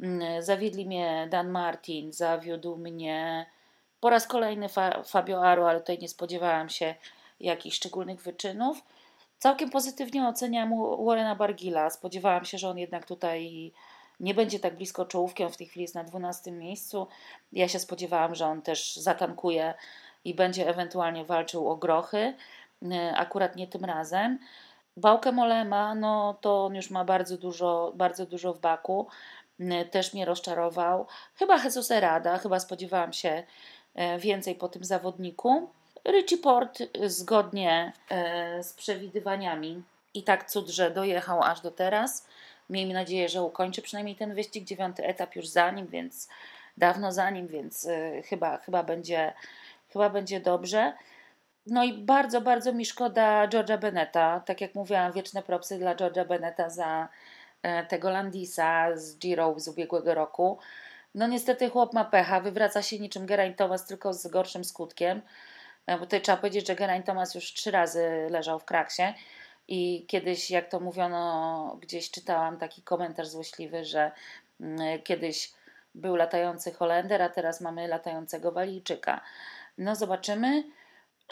Mm, 0.00 0.42
zawiedli 0.42 0.86
mnie 0.86 1.28
Dan 1.30 1.48
Martin, 1.50 2.12
zawiódł 2.12 2.76
mnie 2.76 3.46
po 4.00 4.10
raz 4.10 4.26
kolejny 4.26 4.66
Fabio 5.04 5.44
Aro, 5.44 5.68
ale 5.68 5.80
tutaj 5.80 5.98
nie 5.98 6.08
spodziewałam 6.08 6.68
się 6.68 6.94
jakichś 7.40 7.76
szczególnych 7.76 8.22
wyczynów. 8.22 8.82
Całkiem 9.38 9.70
pozytywnie 9.70 10.28
oceniam 10.28 10.72
Warrena 11.04 11.34
Bargila. 11.34 11.90
Spodziewałam 11.90 12.44
się, 12.44 12.58
że 12.58 12.68
on 12.68 12.78
jednak 12.78 13.06
tutaj 13.06 13.72
nie 14.20 14.34
będzie 14.34 14.60
tak 14.60 14.76
blisko 14.76 15.04
czołówki. 15.04 15.44
On 15.44 15.52
w 15.52 15.56
tej 15.56 15.66
chwili 15.66 15.82
jest 15.82 15.94
na 15.94 16.04
12 16.04 16.52
miejscu. 16.52 17.06
Ja 17.52 17.68
się 17.68 17.78
spodziewałam, 17.78 18.34
że 18.34 18.46
on 18.46 18.62
też 18.62 18.96
zatankuje 18.96 19.74
i 20.24 20.34
będzie 20.34 20.68
ewentualnie 20.68 21.24
walczył 21.24 21.68
o 21.70 21.76
grochy. 21.76 22.34
E, 22.90 23.16
akurat 23.16 23.56
nie 23.56 23.66
tym 23.66 23.84
razem. 23.84 24.38
Bałkę 24.96 25.32
Molema, 25.32 25.94
no 25.94 26.38
to 26.40 26.64
on 26.64 26.74
już 26.74 26.90
ma 26.90 27.04
bardzo 27.04 27.38
dużo, 27.38 27.92
bardzo 27.94 28.26
dużo 28.26 28.54
w 28.54 28.58
baku. 28.58 29.06
E, 29.60 29.84
też 29.84 30.14
mnie 30.14 30.24
rozczarował. 30.24 31.06
Chyba 31.34 31.64
Jesus 31.64 31.90
Erada, 31.90 32.38
chyba 32.38 32.60
spodziewałam 32.60 33.12
się 33.12 33.42
e, 33.94 34.18
więcej 34.18 34.54
po 34.54 34.68
tym 34.68 34.84
zawodniku. 34.84 35.70
Richie 36.08 36.38
Port 36.38 36.78
zgodnie 37.06 37.92
z 38.62 38.72
przewidywaniami 38.72 39.82
i 40.14 40.22
tak 40.22 40.50
cud, 40.50 40.68
że 40.68 40.90
dojechał 40.90 41.42
aż 41.42 41.60
do 41.60 41.70
teraz. 41.70 42.26
Miejmy 42.70 42.94
nadzieję, 42.94 43.28
że 43.28 43.42
ukończy 43.42 43.82
przynajmniej 43.82 44.16
ten 44.16 44.34
wyścig. 44.34 44.64
Dziewiąty 44.64 45.04
etap 45.04 45.36
już 45.36 45.48
za 45.48 45.70
nim, 45.70 45.86
więc 45.86 46.28
dawno 46.76 47.12
za 47.12 47.30
nim, 47.30 47.46
więc 47.46 47.88
chyba, 48.24 48.56
chyba, 48.56 48.82
będzie, 48.82 49.32
chyba 49.92 50.10
będzie 50.10 50.40
dobrze. 50.40 50.92
No 51.66 51.84
i 51.84 51.92
bardzo, 51.92 52.40
bardzo 52.40 52.72
mi 52.72 52.86
szkoda 52.86 53.48
George'a 53.48 53.78
Beneta. 53.78 54.40
Tak 54.40 54.60
jak 54.60 54.74
mówiłam, 54.74 55.12
wieczne 55.12 55.42
propsy 55.42 55.78
dla 55.78 55.94
George'a 55.94 56.26
Beneta 56.26 56.70
za 56.70 57.08
e, 57.62 57.86
tego 57.86 58.10
Landisa 58.10 58.96
z 58.96 59.18
Giro 59.18 59.54
z 59.56 59.68
ubiegłego 59.68 60.14
roku. 60.14 60.58
No 61.14 61.26
niestety 61.26 61.70
chłop 61.70 61.94
ma 61.94 62.04
pecha, 62.04 62.40
wywraca 62.40 62.82
się 62.82 62.98
niczym 62.98 63.26
Geraint 63.26 63.58
Thomas, 63.58 63.86
tylko 63.86 64.12
z 64.12 64.26
gorszym 64.26 64.64
skutkiem. 64.64 65.22
E, 65.86 65.98
bo 65.98 66.04
tutaj 66.04 66.20
trzeba 66.20 66.38
powiedzieć, 66.38 66.66
że 66.66 66.74
Geraint 66.74 67.06
Thomas 67.06 67.34
już 67.34 67.52
trzy 67.52 67.70
razy 67.70 68.26
leżał 68.30 68.58
w 68.58 68.64
kraksie 68.64 69.02
i 69.68 70.06
kiedyś, 70.08 70.50
jak 70.50 70.68
to 70.68 70.80
mówiono, 70.80 71.76
gdzieś 71.80 72.10
czytałam 72.10 72.58
taki 72.58 72.82
komentarz 72.82 73.28
złośliwy, 73.28 73.84
że 73.84 74.12
mm, 74.60 75.02
kiedyś 75.02 75.52
był 75.94 76.16
latający 76.16 76.72
Holender, 76.72 77.22
a 77.22 77.28
teraz 77.28 77.60
mamy 77.60 77.88
latającego 77.88 78.52
Walijczyka. 78.52 79.20
No 79.78 79.96
zobaczymy. 79.96 80.64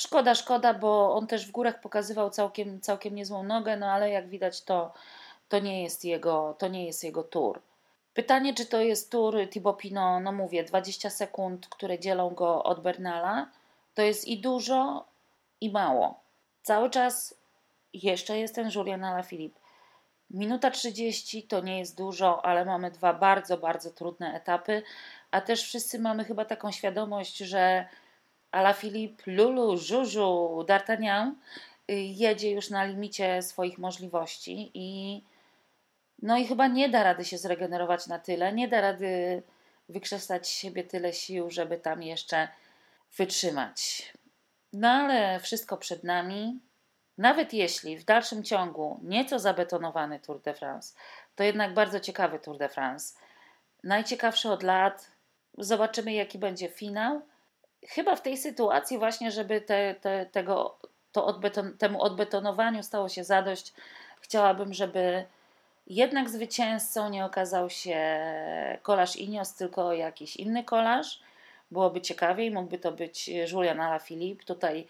Szkoda, 0.00 0.34
szkoda, 0.34 0.74
bo 0.74 1.14
on 1.14 1.26
też 1.26 1.46
w 1.46 1.50
górach 1.50 1.80
pokazywał 1.80 2.30
całkiem, 2.30 2.80
całkiem 2.80 3.14
niezłą 3.14 3.42
nogę, 3.42 3.76
no 3.76 3.86
ale 3.86 4.10
jak 4.10 4.28
widać 4.28 4.62
to, 4.62 4.92
to, 5.48 5.58
nie 5.58 5.82
jest 5.82 6.04
jego, 6.04 6.54
to 6.58 6.68
nie 6.68 6.86
jest 6.86 7.04
jego 7.04 7.22
tour. 7.22 7.60
Pytanie, 8.14 8.54
czy 8.54 8.66
to 8.66 8.80
jest 8.80 9.10
tour 9.10 9.36
Thibaut 9.50 9.78
Pinot, 9.78 10.22
no 10.22 10.32
mówię, 10.32 10.64
20 10.64 11.10
sekund, 11.10 11.68
które 11.68 11.98
dzielą 11.98 12.30
go 12.30 12.64
od 12.64 12.80
Bernala, 12.80 13.50
to 13.94 14.02
jest 14.02 14.28
i 14.28 14.40
dużo, 14.40 15.04
i 15.60 15.70
mało. 15.70 16.20
Cały 16.62 16.90
czas 16.90 17.34
jeszcze 17.92 18.38
jest 18.38 18.54
ten 18.54 18.70
Julian 18.74 19.04
Alaphilippe. 19.04 19.60
Minuta 20.30 20.70
30 20.70 21.42
to 21.42 21.60
nie 21.60 21.78
jest 21.78 21.96
dużo, 21.96 22.44
ale 22.44 22.64
mamy 22.64 22.90
dwa 22.90 23.14
bardzo, 23.14 23.58
bardzo 23.58 23.90
trudne 23.90 24.34
etapy, 24.34 24.82
a 25.30 25.40
też 25.40 25.62
wszyscy 25.62 25.98
mamy 25.98 26.24
chyba 26.24 26.44
taką 26.44 26.72
świadomość, 26.72 27.36
że 27.36 27.86
Ala 28.52 28.72
Filip, 28.72 29.22
Lulu, 29.26 29.76
Żużu, 29.76 30.64
D'Artagnan 30.68 31.34
y, 31.90 31.94
jedzie 31.94 32.50
już 32.50 32.70
na 32.70 32.84
limicie 32.84 33.42
swoich 33.42 33.78
możliwości 33.78 34.70
i 34.74 35.22
no 36.22 36.36
i 36.36 36.46
chyba 36.46 36.66
nie 36.66 36.88
da 36.88 37.02
rady 37.02 37.24
się 37.24 37.38
zregenerować 37.38 38.06
na 38.06 38.18
tyle, 38.18 38.52
nie 38.52 38.68
da 38.68 38.80
rady 38.80 39.42
wykrzesać 39.88 40.48
siebie 40.48 40.84
tyle 40.84 41.12
sił, 41.12 41.50
żeby 41.50 41.78
tam 41.78 42.02
jeszcze 42.02 42.48
wytrzymać. 43.16 44.12
No 44.72 44.88
ale 44.88 45.40
wszystko 45.40 45.76
przed 45.76 46.04
nami. 46.04 46.60
Nawet 47.18 47.52
jeśli 47.52 47.98
w 47.98 48.04
dalszym 48.04 48.44
ciągu 48.44 49.00
nieco 49.02 49.38
zabetonowany 49.38 50.20
Tour 50.20 50.40
de 50.40 50.54
France, 50.54 50.94
to 51.34 51.44
jednak 51.44 51.74
bardzo 51.74 52.00
ciekawy 52.00 52.38
Tour 52.38 52.58
de 52.58 52.68
France. 52.68 53.18
Najciekawszy 53.84 54.50
od 54.50 54.62
lat. 54.62 55.10
Zobaczymy, 55.58 56.12
jaki 56.12 56.38
będzie 56.38 56.68
finał 56.68 57.22
chyba 57.88 58.16
w 58.16 58.22
tej 58.22 58.36
sytuacji 58.36 58.98
właśnie, 58.98 59.30
żeby 59.30 59.60
te, 59.60 59.94
te, 59.94 60.26
tego, 60.26 60.78
to 61.12 61.26
odbeton, 61.26 61.76
temu 61.78 62.02
odbetonowaniu 62.02 62.82
stało 62.82 63.08
się 63.08 63.24
zadość, 63.24 63.72
chciałabym, 64.20 64.74
żeby 64.74 65.24
jednak 65.86 66.30
zwycięzcą 66.30 67.10
nie 67.10 67.24
okazał 67.24 67.70
się 67.70 68.20
kolarz 68.82 69.16
Inios, 69.16 69.54
tylko 69.54 69.92
jakiś 69.92 70.36
inny 70.36 70.64
kolarz. 70.64 71.20
Byłoby 71.70 72.00
ciekawiej, 72.00 72.50
mógłby 72.50 72.78
to 72.78 72.92
być 72.92 73.28
Julian 73.52 73.80
Alaphilippe. 73.80 74.44
Tutaj 74.44 74.86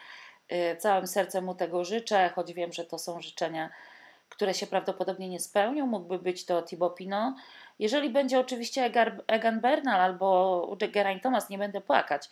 y, 0.53 0.77
całym 0.77 1.07
sercem 1.07 1.45
mu 1.45 1.55
tego 1.55 1.85
życzę, 1.85 2.31
choć 2.35 2.53
wiem, 2.53 2.73
że 2.73 2.85
to 2.85 2.99
są 2.99 3.21
życzenia, 3.21 3.71
które 4.29 4.55
się 4.55 4.67
prawdopodobnie 4.67 5.29
nie 5.29 5.41
spełnią. 5.41 5.87
Mógłby 5.87 6.19
być 6.19 6.45
to 6.45 6.63
Thibaut 6.63 6.95
Pinot. 6.95 7.35
Jeżeli 7.79 8.11
będzie 8.11 8.41
oczywiście 8.41 8.91
Egan 9.27 9.61
Bernal 9.61 10.01
albo 10.01 10.77
Geraint 10.93 11.23
Thomas, 11.23 11.51
nie 11.51 11.59
będę 11.59 11.81
płakać. 11.81 12.29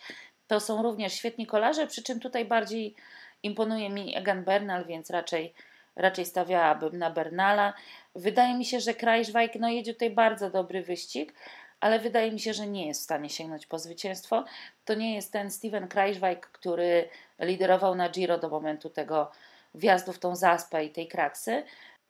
To 0.49 0.59
są 0.59 0.83
również 0.83 1.13
świetni 1.13 1.47
kolarze, 1.47 1.87
przy 1.87 2.03
czym 2.03 2.19
tutaj 2.19 2.45
bardziej 2.45 2.95
imponuje 3.43 3.89
mi 3.89 4.17
Egan 4.17 4.43
Bernal, 4.43 4.85
więc 4.85 5.09
raczej, 5.09 5.53
raczej 5.95 6.25
stawiałabym 6.25 6.97
na 6.97 7.09
Bernala. 7.11 7.73
Wydaje 8.15 8.55
mi 8.55 8.65
się, 8.65 8.79
że 8.79 8.93
Krajszwajk 8.93 9.55
no, 9.55 9.69
jedzie 9.69 9.93
tutaj 9.93 10.09
bardzo 10.09 10.49
dobry 10.49 10.83
wyścig, 10.83 11.33
ale 11.79 11.99
wydaje 11.99 12.31
mi 12.31 12.39
się, 12.39 12.53
że 12.53 12.67
nie 12.67 12.87
jest 12.87 13.01
w 13.01 13.03
stanie 13.03 13.29
sięgnąć 13.29 13.65
po 13.67 13.79
zwycięstwo. 13.79 14.45
To 14.85 14.93
nie 14.93 15.15
jest 15.15 15.33
ten 15.33 15.51
Steven 15.51 15.87
Krajszwajk, 15.87 16.47
który 16.47 17.09
liderował 17.39 17.95
na 17.95 18.09
Giro 18.09 18.37
do 18.37 18.49
momentu 18.49 18.89
tego 18.89 19.31
wjazdu 19.75 20.13
w 20.13 20.19
tą 20.19 20.35
zaspę 20.35 20.85
i 20.85 20.89
tej 20.89 21.07
kraksy. 21.07 21.63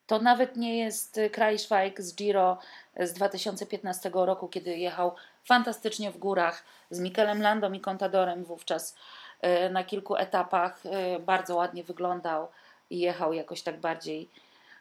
To 0.08 0.20
nawet 0.20 0.56
nie 0.58 0.78
jest 0.78 1.20
Krajszwajk 1.32 2.02
z 2.02 2.16
Giro 2.16 2.58
z 3.00 3.14
2015 3.14 4.12
roku, 4.14 4.48
kiedy 4.48 4.78
jechał 4.78 5.16
fantastycznie 5.50 6.12
w 6.12 6.18
górach 6.18 6.64
z 6.90 7.00
Mikelem 7.00 7.42
Landą 7.42 7.74
i 7.74 7.80
Contadorem 7.80 8.44
wówczas 8.44 8.96
e, 9.42 9.70
na 9.70 9.84
kilku 9.84 10.16
etapach. 10.16 10.86
E, 10.86 11.20
bardzo 11.20 11.56
ładnie 11.56 11.84
wyglądał 11.84 12.48
i 12.90 13.00
jechał 13.00 13.34
jakoś 13.34 13.62
tak 13.62 13.80
bardziej, 13.80 14.30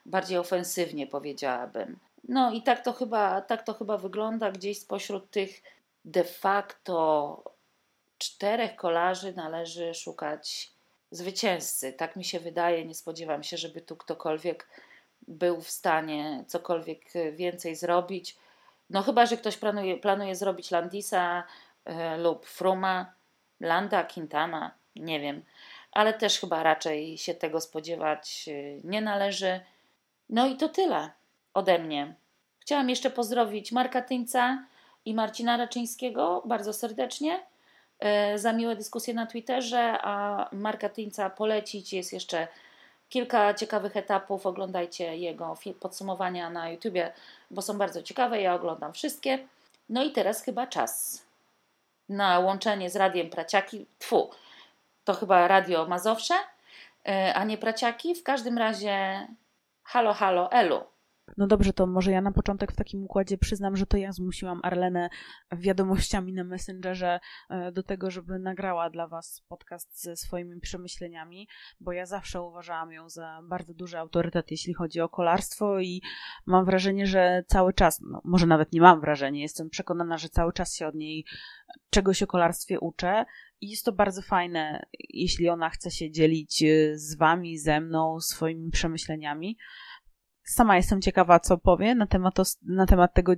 bardziej 0.07 0.39
ofensywnie, 0.39 1.07
powiedziałabym. 1.07 1.99
No 2.29 2.53
i 2.53 2.63
tak 2.63 2.85
to, 2.85 2.93
chyba, 2.93 3.41
tak 3.41 3.63
to 3.63 3.75
chyba 3.75 3.97
wygląda. 3.97 4.51
Gdzieś 4.51 4.81
spośród 4.81 5.31
tych 5.31 5.63
de 6.05 6.25
facto 6.25 7.43
czterech 8.19 8.77
kolarzy 8.77 9.33
należy 9.33 9.95
szukać 9.95 10.71
zwycięzcy. 11.11 11.93
Tak 11.93 12.17
mi 12.17 12.25
się 12.25 12.41
wydaje. 12.41 12.85
Nie 12.85 12.95
spodziewam 12.95 13.43
się, 13.43 13.57
żeby 13.57 13.81
tu 13.81 13.97
ktokolwiek 13.97 14.69
był 15.29 15.61
w 15.61 15.71
stanie 15.71 16.45
cokolwiek 16.47 17.05
więcej 17.33 17.77
zrobić. 17.77 18.37
No 18.91 19.03
chyba, 19.03 19.27
że 19.27 19.37
ktoś 19.37 19.57
planuje, 19.57 19.97
planuje 19.97 20.37
zrobić 20.37 20.71
Landisa 20.71 21.45
e, 21.85 22.17
lub 22.19 22.47
Fruma, 22.47 23.13
Landa, 23.61 24.05
Quintana, 24.05 24.75
nie 24.97 25.21
wiem. 25.21 25.43
Ale 25.93 26.15
też 26.15 26.41
chyba 26.41 26.63
raczej 26.63 27.19
się 27.19 27.35
tego 27.35 27.61
spodziewać 27.61 28.49
e, 28.49 28.53
nie 28.85 29.01
należy. 29.01 29.61
No 30.29 30.47
i 30.47 30.57
to 30.57 30.69
tyle 30.69 31.11
ode 31.55 31.79
mnie. 31.79 32.15
Chciałam 32.61 32.91
jeszcze 32.91 33.11
pozdrowić 33.11 33.73
Marka 33.73 34.03
Tyńca 34.03 34.65
i 35.05 35.15
Marcina 35.15 35.57
Raczyńskiego 35.57 36.43
bardzo 36.47 36.73
serdecznie 36.73 37.47
e, 37.99 38.39
za 38.39 38.53
miłe 38.53 38.77
dyskusje 38.77 39.15
na 39.15 39.27
Twitterze, 39.27 39.99
a 40.03 40.49
Marka 40.53 40.89
Tyńca 40.89 41.31
polecić 41.31 41.93
jest 41.93 42.13
jeszcze 42.13 42.49
kilka 43.09 43.55
ciekawych 43.55 43.97
etapów. 43.97 44.47
Oglądajcie 44.47 45.17
jego 45.17 45.57
podsumowania 45.81 46.51
na 46.51 46.71
YouTubie, 46.71 47.13
bo 47.51 47.63
są 47.63 47.79
bardzo 47.79 48.03
ciekawe. 48.03 48.41
Ja 48.41 48.55
oglądam 48.55 48.93
wszystkie. 48.93 49.39
No 49.89 50.05
i 50.05 50.13
teraz 50.13 50.43
chyba 50.43 50.67
czas 50.67 51.23
na 52.09 52.39
łączenie 52.39 52.91
z 52.91 52.97
radiem 52.97 53.31
Praciaki. 53.31 53.87
Tfu, 53.99 54.31
to 55.05 55.15
chyba 55.15 55.49
radio 55.49 55.87
Mazowsze, 55.87 56.35
e, 57.09 57.35
a 57.35 57.45
nie 57.45 57.59
Praciaki. 57.59 58.15
W 58.15 58.23
każdym 58.23 58.59
razie 58.59 59.27
halo, 59.85 60.15
halo, 60.15 60.53
elu. 60.53 60.81
No 61.37 61.47
dobrze, 61.47 61.73
to 61.73 61.87
może 61.87 62.11
ja 62.11 62.21
na 62.21 62.33
początek 62.33 62.73
w 62.73 62.77
takim 62.77 63.05
układzie 63.05 63.39
przyznam, 63.39 63.77
że 63.77 63.87
to 63.87 63.97
ja 63.97 64.13
zmusiłam 64.13 64.61
Arlenę 64.63 65.09
wiadomościami 65.53 66.33
na 66.33 66.45
Messengerze 66.45 67.21
e, 67.51 67.73
do 67.73 67.83
tego, 67.83 68.11
żeby 68.11 68.39
nagrała 68.39 68.91
dla 68.91 69.09
Was 69.09 69.45
podcast 69.49 70.03
ze 70.03 70.17
swoimi 70.17 70.61
przemyśleniami, 70.61 71.49
bo 71.81 71.93
ja 71.93 72.07
zawsze 72.07 72.43
uważałam 72.43 72.93
ją 72.93 73.09
za 73.09 73.41
bardzo 73.43 73.75
duży 73.75 73.99
autorytet, 73.99 74.51
jeśli 74.51 74.75
chodzi 74.75 75.01
o 75.01 75.09
kolarstwo 75.09 75.81
i 75.81 76.03
mam 76.47 76.65
wrażenie, 76.65 77.07
że 77.07 77.45
cały 77.47 77.73
czas, 77.73 78.01
no 78.01 78.21
może 78.25 78.47
nawet 78.47 78.73
nie 78.73 78.81
mam 78.81 79.01
wrażenia, 79.01 79.41
jestem 79.41 79.71
przekonana, 79.71 80.19
że 80.19 80.29
cały 80.29 80.53
czas 80.53 80.75
się 80.75 80.87
od 80.87 80.95
niej 80.95 81.25
czegoś 81.91 82.23
o 82.23 82.27
kolarstwie 82.27 82.81
uczę. 82.81 83.25
I 83.61 83.71
jest 83.71 83.85
to 83.85 83.93
bardzo 83.93 84.23
fajne, 84.23 84.87
jeśli 85.09 85.49
ona 85.49 85.71
chce 85.71 85.91
się 85.91 86.11
dzielić 86.11 86.63
e, 86.63 86.99
z 86.99 87.17
Wami, 87.17 87.59
ze 87.59 87.81
mną, 87.81 88.21
swoimi 88.21 88.71
przemyśleniami. 88.71 89.57
Sama 90.49 90.77
jestem 90.77 91.03
ciekawa, 91.03 91.41
co 91.41 91.59
powie 91.59 91.95
na 91.95 92.07
temat, 92.07 92.35
na 92.63 92.87
temat 92.87 93.15
tego 93.15 93.33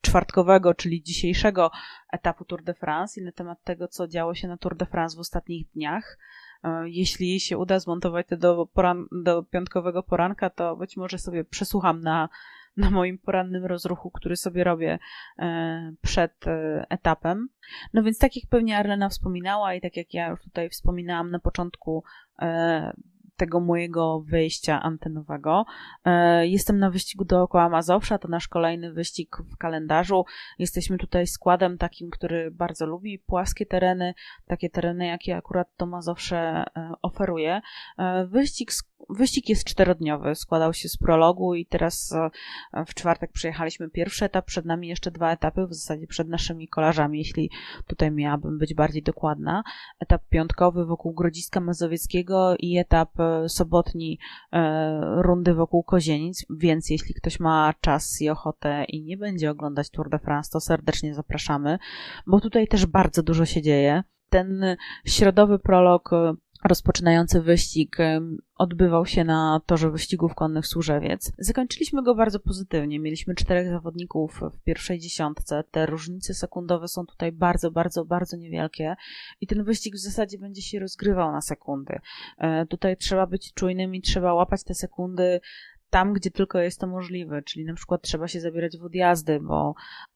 czwartkowego, 0.00 0.74
czyli 0.74 1.02
dzisiejszego 1.02 1.70
etapu 2.12 2.44
Tour 2.44 2.62
de 2.62 2.74
France 2.74 3.20
i 3.20 3.24
na 3.24 3.32
temat 3.32 3.62
tego, 3.64 3.88
co 3.88 4.08
działo 4.08 4.34
się 4.34 4.48
na 4.48 4.56
Tour 4.56 4.76
de 4.76 4.86
France 4.86 5.16
w 5.16 5.20
ostatnich 5.20 5.66
dniach. 5.70 6.18
E, 6.64 6.88
jeśli 6.88 7.40
się 7.40 7.58
uda 7.58 7.78
zmontować 7.78 8.26
to 8.26 8.36
do, 8.36 8.68
poran- 8.76 9.06
do 9.22 9.42
piątkowego 9.42 10.02
poranka, 10.02 10.50
to 10.50 10.76
być 10.76 10.96
może 10.96 11.18
sobie 11.18 11.44
przesłucham 11.44 12.00
na, 12.00 12.28
na 12.76 12.90
moim 12.90 13.18
porannym 13.18 13.66
rozruchu, 13.66 14.10
który 14.10 14.36
sobie 14.36 14.64
robię 14.64 14.98
e, 15.38 15.92
przed 16.02 16.46
e, 16.46 16.86
etapem. 16.88 17.48
No 17.92 18.02
więc 18.02 18.18
tak 18.18 18.36
jak 18.36 18.46
pewnie 18.50 18.78
Arlena 18.78 19.08
wspominała 19.08 19.74
i 19.74 19.80
tak 19.80 19.96
jak 19.96 20.14
ja 20.14 20.28
już 20.28 20.42
tutaj 20.42 20.70
wspominałam 20.70 21.30
na 21.30 21.38
początku 21.38 22.04
tego 23.36 23.60
mojego 23.60 24.20
wyjścia 24.20 24.82
antenowego. 24.82 25.64
E, 26.04 26.46
jestem 26.46 26.78
na 26.78 26.90
wyścigu 26.90 27.24
dookoła 27.24 27.68
Mazowsza, 27.68 28.18
to 28.18 28.28
nasz 28.28 28.48
kolejny 28.48 28.92
wyścig 28.92 29.36
w 29.52 29.56
kalendarzu. 29.56 30.24
Jesteśmy 30.58 30.98
tutaj 30.98 31.26
składem 31.26 31.78
takim, 31.78 32.10
który 32.10 32.50
bardzo 32.50 32.86
lubi 32.86 33.18
płaskie 33.18 33.66
tereny, 33.66 34.14
takie 34.46 34.70
tereny, 34.70 35.06
jakie 35.06 35.36
akurat 35.36 35.68
to 35.76 35.86
Mazowsze 35.86 36.64
e, 36.76 36.92
oferuje. 37.02 37.60
E, 37.98 38.26
wyścig 38.26 38.72
Wyścig 39.12 39.48
jest 39.48 39.64
czterodniowy, 39.64 40.34
składał 40.34 40.74
się 40.74 40.88
z 40.88 40.96
prologu 40.96 41.54
i 41.54 41.66
teraz 41.66 42.14
w 42.86 42.94
czwartek 42.94 43.32
przyjechaliśmy 43.32 43.90
pierwszy 43.90 44.24
etap, 44.24 44.44
przed 44.44 44.64
nami 44.64 44.88
jeszcze 44.88 45.10
dwa 45.10 45.32
etapy, 45.32 45.66
w 45.66 45.74
zasadzie 45.74 46.06
przed 46.06 46.28
naszymi 46.28 46.68
kolarzami, 46.68 47.18
jeśli 47.18 47.50
tutaj 47.86 48.10
miałabym 48.10 48.58
być 48.58 48.74
bardziej 48.74 49.02
dokładna. 49.02 49.62
Etap 50.00 50.22
piątkowy 50.28 50.84
wokół 50.84 51.14
Grodziska 51.14 51.60
Mazowieckiego 51.60 52.56
i 52.58 52.78
etap 52.78 53.10
sobotni 53.48 54.18
e, 54.52 55.22
rundy 55.22 55.54
wokół 55.54 55.82
Kozienic, 55.82 56.46
więc 56.50 56.90
jeśli 56.90 57.14
ktoś 57.14 57.40
ma 57.40 57.74
czas 57.80 58.20
i 58.20 58.30
ochotę 58.30 58.84
i 58.84 59.02
nie 59.02 59.16
będzie 59.16 59.50
oglądać 59.50 59.90
Tour 59.90 60.10
de 60.10 60.18
France, 60.18 60.50
to 60.52 60.60
serdecznie 60.60 61.14
zapraszamy, 61.14 61.78
bo 62.26 62.40
tutaj 62.40 62.68
też 62.68 62.86
bardzo 62.86 63.22
dużo 63.22 63.46
się 63.46 63.62
dzieje. 63.62 64.02
Ten 64.28 64.76
środowy 65.06 65.58
prolog 65.58 66.12
e, 66.12 66.34
rozpoczynający 66.64 67.40
wyścig 67.40 67.96
odbywał 68.56 69.06
się 69.06 69.24
na 69.24 69.60
torze 69.66 69.90
wyścigów 69.90 70.34
konnych 70.34 70.66
Służewiec. 70.66 71.32
Zakończyliśmy 71.38 72.02
go 72.02 72.14
bardzo 72.14 72.40
pozytywnie. 72.40 73.00
Mieliśmy 73.00 73.34
czterech 73.34 73.68
zawodników 73.68 74.40
w 74.52 74.64
pierwszej 74.64 74.98
dziesiątce. 74.98 75.64
Te 75.70 75.86
różnice 75.86 76.34
sekundowe 76.34 76.88
są 76.88 77.06
tutaj 77.06 77.32
bardzo, 77.32 77.70
bardzo, 77.70 78.04
bardzo 78.04 78.36
niewielkie 78.36 78.94
i 79.40 79.46
ten 79.46 79.64
wyścig 79.64 79.94
w 79.94 79.98
zasadzie 79.98 80.38
będzie 80.38 80.62
się 80.62 80.78
rozgrywał 80.78 81.32
na 81.32 81.40
sekundy. 81.40 81.98
E, 82.38 82.66
tutaj 82.66 82.96
trzeba 82.96 83.26
być 83.26 83.54
czujnym 83.54 83.94
i 83.94 84.00
trzeba 84.00 84.34
łapać 84.34 84.64
te 84.64 84.74
sekundy 84.74 85.40
tam, 85.92 86.12
gdzie 86.12 86.30
tylko 86.30 86.58
jest 86.58 86.80
to 86.80 86.86
możliwe, 86.86 87.42
czyli 87.42 87.64
na 87.64 87.74
przykład 87.74 88.02
trzeba 88.02 88.28
się 88.28 88.40
zabierać 88.40 88.78
w 88.78 88.84
odjazdy, 88.84 89.40
bo 89.40 89.74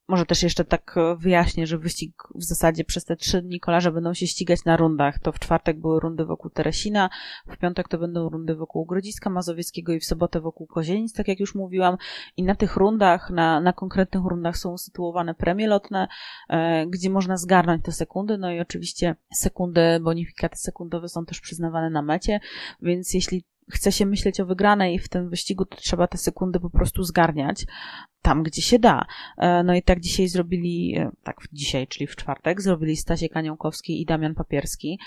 może 0.09 0.27
też 0.27 0.43
jeszcze 0.43 0.65
tak 0.65 0.95
wyjaśnię, 1.19 1.67
że 1.67 1.79
wyścig 1.79 2.23
w 2.35 2.45
zasadzie 2.45 2.85
przez 2.85 3.05
te 3.05 3.17
trzy 3.17 3.43
dni 3.43 3.61
kolarze 3.61 3.93
będą 3.93 4.15
się 4.15 4.27
ścigać 4.27 4.65
na 4.65 4.77
rundach. 4.77 5.19
To 5.19 5.33
w 5.33 5.39
czwartek 5.39 5.81
były 5.81 6.01
rundy 6.01 6.25
wokół 6.25 6.51
Teresina, 6.51 7.11
w 7.49 7.57
piątek 7.57 7.89
to 7.89 7.99
będą 7.99 8.29
rundy 8.29 8.55
wokół 8.55 8.87
Grodziska 8.87 9.31
Mazowieckiego 9.31 9.93
i 9.93 10.01
w 10.01 10.05
sobotę 10.05 10.41
wokół 10.41 10.67
Kozienic, 10.67 11.13
tak 11.13 11.29
jak 11.29 11.41
już 11.41 11.55
mówiłam. 11.55 11.97
I 12.37 12.43
na 12.43 12.55
tych 12.55 12.77
rundach, 12.77 13.31
na, 13.31 13.61
na 13.61 13.73
konkretnych 13.73 14.25
rundach 14.25 14.57
są 14.57 14.73
usytuowane 14.73 15.35
premie 15.35 15.67
lotne, 15.69 16.09
e, 16.49 16.87
gdzie 16.87 17.11
można 17.11 17.37
zgarnąć 17.37 17.85
te 17.85 17.93
sekundy, 17.93 18.39
no 18.39 18.51
i 18.51 18.61
oczywiście 18.61 19.17
sekundy, 19.35 20.01
bonifikaty 20.01 20.57
sekundowe 20.57 21.09
są 21.09 21.25
też 21.25 21.41
przyznawane 21.41 21.91
na 21.91 22.03
mecie, 22.03 22.41
więc 22.83 23.15
jeśli 23.15 23.45
chce 23.71 23.93
się 23.93 24.07
myśleć 24.07 24.41
o 24.41 24.47
wygranej 24.47 24.99
w 24.99 25.09
tym 25.09 25.31
wyścigu, 25.31 25.65
to 25.65 25.77
trzeba 25.77 26.07
te 26.07 26.19
sekundy 26.19 26.61
po 26.61 26.71
prostu 26.71 27.03
zgarniać 27.03 27.67
tam, 28.27 28.43
gdzie 28.43 28.63
się 28.63 28.79
da. 28.79 29.07
E, 29.39 29.63
no 29.63 29.75
i 29.75 29.83
tak 29.83 30.01
dzisiaj 30.01 30.29
zrobili, 30.29 30.99
e, 30.99 31.11
tak 31.23 31.37
dzisiaj, 31.53 31.87
czyli 31.87 32.07
w 32.07 32.17
czwartek, 32.17 32.63
zrobili 32.63 32.97
Stasiek 32.97 33.37
Aniołkowski 33.37 34.03
i 34.03 34.07
Damian 34.07 34.35
Papierski. 34.35 34.99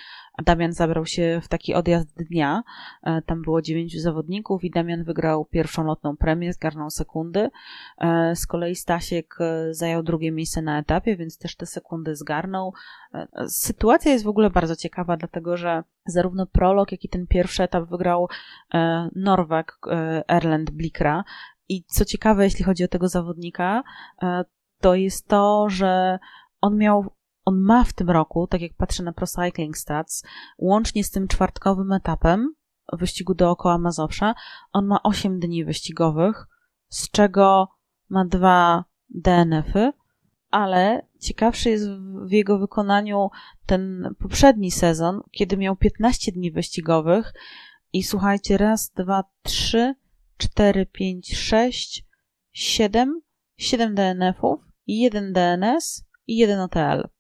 Damian 0.44 0.74
zabrał 0.74 1.06
się 1.06 1.40
w 1.44 1.48
taki 1.48 1.74
odjazd 1.74 2.24
dnia. 2.24 2.64
E, 3.04 3.22
tam 3.22 3.42
było 3.42 3.62
dziewięciu 3.62 4.00
zawodników 4.00 4.64
i 4.64 4.72
Damian 4.72 5.04
wygrał 5.04 5.46
pierwszą 5.46 5.84
lotną 5.84 6.18
premię, 6.18 6.54
zgarnął 6.54 6.90
sekundy. 6.90 7.50
Z 8.36 8.48
kolei 8.48 8.76
Stasiek 8.76 9.38
zajął 9.72 10.04
drugie 10.04 10.32
miejsce 10.32 10.62
na 10.62 10.80
etapie, 10.80 11.18
więc 11.18 11.38
też 11.38 11.56
te 11.56 11.66
sekundy 11.66 12.16
zgarnął. 12.16 12.74
Sytuacja 13.48 14.12
jest 14.12 14.26
w 14.26 14.28
ogóle 14.28 14.50
bardzo 14.50 14.76
ciekawa, 14.76 15.18
dlatego 15.18 15.58
że 15.58 15.84
zarówno 16.06 16.46
prolog, 16.46 16.92
jak 16.92 17.06
i 17.06 17.10
ten 17.10 17.28
pierwszy 17.28 17.64
etap 17.64 17.90
wygrał 17.90 18.28
Norweg 19.16 19.78
Erland 20.28 20.70
Blikra 20.70 21.24
i 21.70 21.84
co 21.84 22.06
ciekawe, 22.06 22.44
jeśli 22.44 22.66
chodzi 22.66 22.84
o 22.84 22.88
tego 22.88 23.08
zawodnika, 23.08 23.84
e, 24.24 24.46
to 24.82 24.96
jest 24.96 25.28
to, 25.28 25.70
że 25.70 26.20
on 26.62 26.78
miał, 26.78 27.06
on 27.50 27.62
ma 27.62 27.84
w 27.84 27.94
tym 27.94 28.10
roku, 28.10 28.48
tak 28.48 28.62
jak 28.62 28.74
patrzę 28.74 29.04
na 29.04 29.14
Pro 29.14 29.28
Cycling 29.28 29.78
Stats, 29.78 30.24
łącznie 30.58 31.04
z 31.04 31.12
tym 31.12 31.28
czwartkowym 31.28 31.92
etapem 31.92 32.56
wyścigu 32.94 33.34
dookoła 33.34 33.78
Mazowsza, 33.78 34.36
on 34.72 34.86
ma 34.86 35.04
8 35.04 35.40
dni 35.40 35.66
wyścigowych, 35.66 36.48
z 36.90 37.12
czego 37.12 37.68
ma 38.10 38.26
dwa 38.26 38.86
DNF-y, 39.10 39.94
ale 40.50 41.08
ciekawszy 41.20 41.70
jest 41.70 41.86
w 42.26 42.32
jego 42.32 42.60
wykonaniu 42.60 43.30
ten 43.66 44.16
poprzedni 44.20 44.72
sezon, 44.72 45.22
kiedy 45.32 45.58
miał 45.58 45.76
15 45.76 46.32
dni 46.32 46.52
wyścigowych 46.52 47.34
I 47.94 48.04
słuchajcie, 48.04 48.58
raz, 48.58 48.92
dwa, 48.92 49.24
trzy, 49.44 49.96
cztery, 50.38 50.86
pięć, 50.86 51.38
sześć, 51.38 52.06
siedem, 52.52 53.22
siedem 53.58 53.96
DNF-ów, 53.96 54.60
jeden 54.88 55.34
DNS 55.34 56.06
i 56.28 56.38
jeden 56.38 56.60
OTL. 56.60 57.19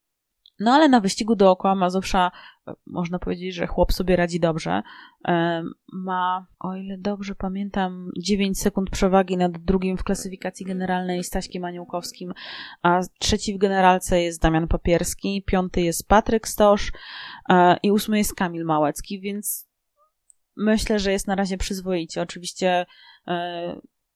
No 0.59 0.71
ale 0.71 0.89
na 0.89 0.99
wyścigu 0.99 1.35
dookoła 1.35 1.75
Mazowsza 1.75 2.31
e, 2.67 2.73
można 2.85 3.19
powiedzieć, 3.19 3.55
że 3.55 3.67
chłop 3.67 3.93
sobie 3.93 4.15
radzi 4.15 4.39
dobrze. 4.39 4.81
E, 5.27 5.63
ma, 5.93 6.47
o 6.59 6.75
ile 6.75 6.97
dobrze 6.97 7.35
pamiętam, 7.35 8.11
9 8.17 8.59
sekund 8.59 8.89
przewagi 8.89 9.37
nad 9.37 9.51
drugim 9.57 9.97
w 9.97 10.03
klasyfikacji 10.03 10.65
generalnej 10.65 11.23
Staśkiem 11.23 11.65
Aniołkowskim, 11.65 12.33
a 12.81 13.01
trzeci 13.19 13.53
w 13.53 13.57
generalce 13.57 14.21
jest 14.21 14.41
Damian 14.41 14.67
Papierski, 14.67 15.43
piąty 15.47 15.81
jest 15.81 16.07
Patryk 16.07 16.47
Stosz 16.47 16.91
e, 17.49 17.77
i 17.83 17.91
ósmy 17.91 18.17
jest 18.17 18.35
Kamil 18.35 18.65
Małecki, 18.65 19.21
więc 19.21 19.69
myślę, 20.57 20.99
że 20.99 21.11
jest 21.11 21.27
na 21.27 21.35
razie 21.35 21.57
przyzwoicie. 21.57 22.21
Oczywiście 22.21 22.85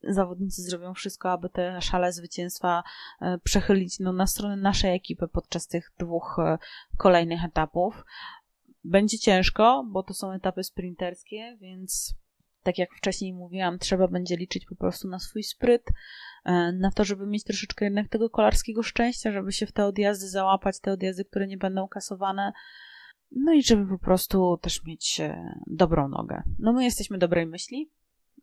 zawodnicy 0.07 0.61
zrobią 0.61 0.93
wszystko, 0.93 1.31
aby 1.31 1.49
te 1.49 1.81
szale 1.81 2.13
zwycięstwa 2.13 2.83
e, 3.21 3.37
przechylić 3.43 3.99
no, 3.99 4.13
na 4.13 4.27
stronę 4.27 4.55
naszej 4.55 4.95
ekipy 4.95 5.27
podczas 5.27 5.67
tych 5.67 5.91
dwóch 5.99 6.39
e, 6.39 6.57
kolejnych 6.97 7.45
etapów. 7.45 8.05
Będzie 8.83 9.19
ciężko, 9.19 9.85
bo 9.91 10.03
to 10.03 10.13
są 10.13 10.31
etapy 10.31 10.63
sprinterskie, 10.63 11.57
więc 11.61 12.15
tak 12.63 12.77
jak 12.77 12.89
wcześniej 12.93 13.33
mówiłam, 13.33 13.79
trzeba 13.79 14.07
będzie 14.07 14.37
liczyć 14.37 14.65
po 14.65 14.75
prostu 14.75 15.07
na 15.07 15.19
swój 15.19 15.43
spryt, 15.43 15.83
e, 16.45 16.71
na 16.71 16.91
to, 16.91 17.03
żeby 17.03 17.27
mieć 17.27 17.43
troszeczkę 17.43 17.85
jednak 17.85 18.07
tego 18.07 18.29
kolarskiego 18.29 18.83
szczęścia, 18.83 19.31
żeby 19.31 19.51
się 19.51 19.65
w 19.65 19.71
te 19.71 19.85
odjazdy 19.85 20.27
załapać, 20.27 20.79
te 20.79 20.91
odjazdy, 20.91 21.25
które 21.25 21.47
nie 21.47 21.57
będą 21.57 21.87
kasowane. 21.87 22.53
No 23.31 23.53
i 23.53 23.63
żeby 23.63 23.87
po 23.87 24.05
prostu 24.05 24.57
też 24.61 24.83
mieć 24.83 25.21
dobrą 25.67 26.07
nogę. 26.07 26.43
No 26.59 26.73
my 26.73 26.83
jesteśmy 26.83 27.17
dobrej 27.17 27.45
myśli, 27.45 27.91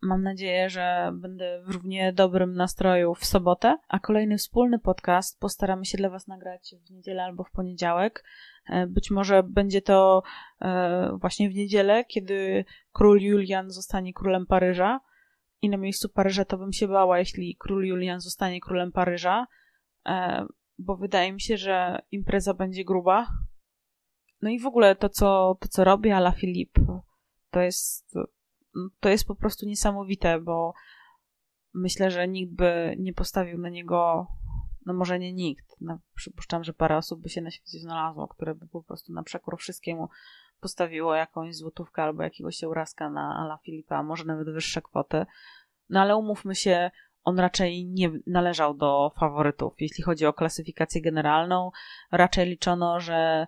Mam 0.02 0.22
nadzieję, 0.22 0.70
że 0.70 1.12
będę 1.14 1.62
w 1.62 1.70
równie 1.70 2.12
dobrym 2.12 2.54
nastroju 2.54 3.14
w 3.14 3.24
sobotę, 3.24 3.78
a 3.88 3.98
kolejny 3.98 4.38
wspólny 4.38 4.78
podcast 4.78 5.40
postaramy 5.40 5.84
się 5.84 5.98
dla 5.98 6.10
Was 6.10 6.26
nagrać 6.26 6.74
w 6.86 6.90
niedzielę 6.90 7.24
albo 7.24 7.44
w 7.44 7.50
poniedziałek. 7.50 8.24
E, 8.66 8.86
być 8.86 9.10
może 9.10 9.42
będzie 9.42 9.82
to 9.82 10.22
e, 10.60 11.10
właśnie 11.20 11.50
w 11.50 11.54
niedzielę, 11.54 12.04
kiedy 12.04 12.64
król 12.92 13.20
Julian 13.20 13.70
zostanie 13.70 14.12
królem 14.12 14.46
Paryża. 14.46 15.00
I 15.62 15.70
na 15.70 15.76
miejscu 15.76 16.08
Paryża 16.08 16.44
to 16.44 16.58
bym 16.58 16.72
się 16.72 16.88
bała, 16.88 17.18
jeśli 17.18 17.56
król 17.58 17.84
Julian 17.84 18.20
zostanie 18.20 18.60
królem 18.60 18.92
Paryża, 18.92 19.46
e, 20.06 20.46
bo 20.78 20.96
wydaje 20.96 21.32
mi 21.32 21.40
się, 21.40 21.56
że 21.56 22.02
impreza 22.10 22.54
będzie 22.54 22.84
gruba. 22.84 23.26
No 24.42 24.50
i 24.50 24.60
w 24.60 24.66
ogóle 24.66 24.96
to, 24.96 25.08
co, 25.08 25.56
to, 25.60 25.68
co 25.68 25.84
robi 25.84 26.10
Ala 26.10 26.32
Filip, 26.32 26.78
to 27.50 27.60
jest 27.60 28.16
to 29.00 29.08
jest 29.08 29.24
po 29.24 29.34
prostu 29.34 29.66
niesamowite, 29.66 30.40
bo 30.40 30.74
myślę, 31.74 32.10
że 32.10 32.28
nikt 32.28 32.54
by 32.54 32.96
nie 32.98 33.12
postawił 33.12 33.58
na 33.58 33.68
niego, 33.68 34.26
no 34.86 34.94
może 34.94 35.18
nie 35.18 35.32
nikt, 35.32 35.76
no, 35.80 35.98
przypuszczam, 36.14 36.64
że 36.64 36.72
parę 36.72 36.96
osób 36.96 37.22
by 37.22 37.28
się 37.28 37.40
na 37.40 37.50
świecie 37.50 37.78
znalazło, 37.78 38.28
które 38.28 38.54
by 38.54 38.68
po 38.68 38.82
prostu 38.82 39.12
na 39.12 39.22
przekór 39.22 39.58
wszystkiemu 39.58 40.08
postawiło 40.60 41.14
jakąś 41.14 41.56
złotówkę 41.56 42.02
albo 42.02 42.22
jakiegoś 42.22 42.64
eurazka 42.64 43.10
na 43.10 43.36
Ala 43.36 43.58
Filipa, 43.64 44.02
może 44.02 44.24
nawet 44.24 44.50
wyższe 44.50 44.82
kwoty. 44.82 45.26
No 45.88 46.00
ale 46.00 46.16
umówmy 46.16 46.54
się, 46.54 46.90
on 47.24 47.38
raczej 47.38 47.86
nie 47.86 48.10
należał 48.26 48.74
do 48.74 49.12
faworytów. 49.16 49.74
Jeśli 49.80 50.04
chodzi 50.04 50.26
o 50.26 50.32
klasyfikację 50.32 51.02
generalną, 51.02 51.70
raczej 52.12 52.46
liczono, 52.46 53.00
że 53.00 53.46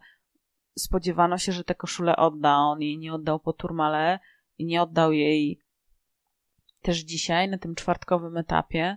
spodziewano 0.78 1.38
się, 1.38 1.52
że 1.52 1.64
tę 1.64 1.74
koszulę 1.74 2.16
odda. 2.16 2.56
On 2.56 2.80
jej 2.80 2.98
nie 2.98 3.14
oddał 3.14 3.40
po 3.40 3.52
Turmale 3.52 4.18
i 4.58 4.64
nie 4.64 4.82
oddał 4.82 5.12
jej 5.12 5.60
też 6.82 6.98
dzisiaj, 6.98 7.48
na 7.48 7.58
tym 7.58 7.74
czwartkowym 7.74 8.36
etapie, 8.36 8.96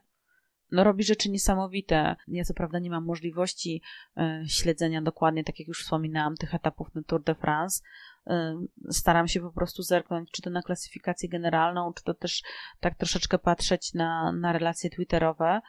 no 0.72 0.84
robi 0.84 1.04
rzeczy 1.04 1.32
niesamowite. 1.32 2.15
Ja 2.28 2.44
co 2.44 2.54
prawda 2.54 2.80
nie 2.80 2.89
mam 2.89 3.06
możliwości 3.06 3.82
y, 4.18 4.22
śledzenia 4.48 5.02
dokładnie, 5.02 5.44
tak 5.44 5.60
jak 5.60 5.68
już 5.68 5.84
wspominałam, 5.84 6.36
tych 6.36 6.56
etapów 6.56 6.96
na 6.96 7.04
Tour 7.04 7.24
de 7.24 7.36
France. 7.36 7.84
Y, 8.28 8.32
staram 8.89 9.28
się 9.28 9.39
po 9.39 9.52
prostu 9.52 9.84
zerknąć, 9.84 10.32
czy 10.32 10.41
to 10.41 10.50
na 10.50 10.62
klasyfikację 10.62 11.30
generalną, 11.30 11.94
czy 11.94 12.04
to 12.04 12.13
też 12.13 12.44
tak 12.80 12.96
troszeczkę 12.96 13.39
patrzeć 13.39 13.94
na, 13.94 14.32
na 14.32 14.54
relacje 14.54 14.89
twitterowe. 14.89 15.62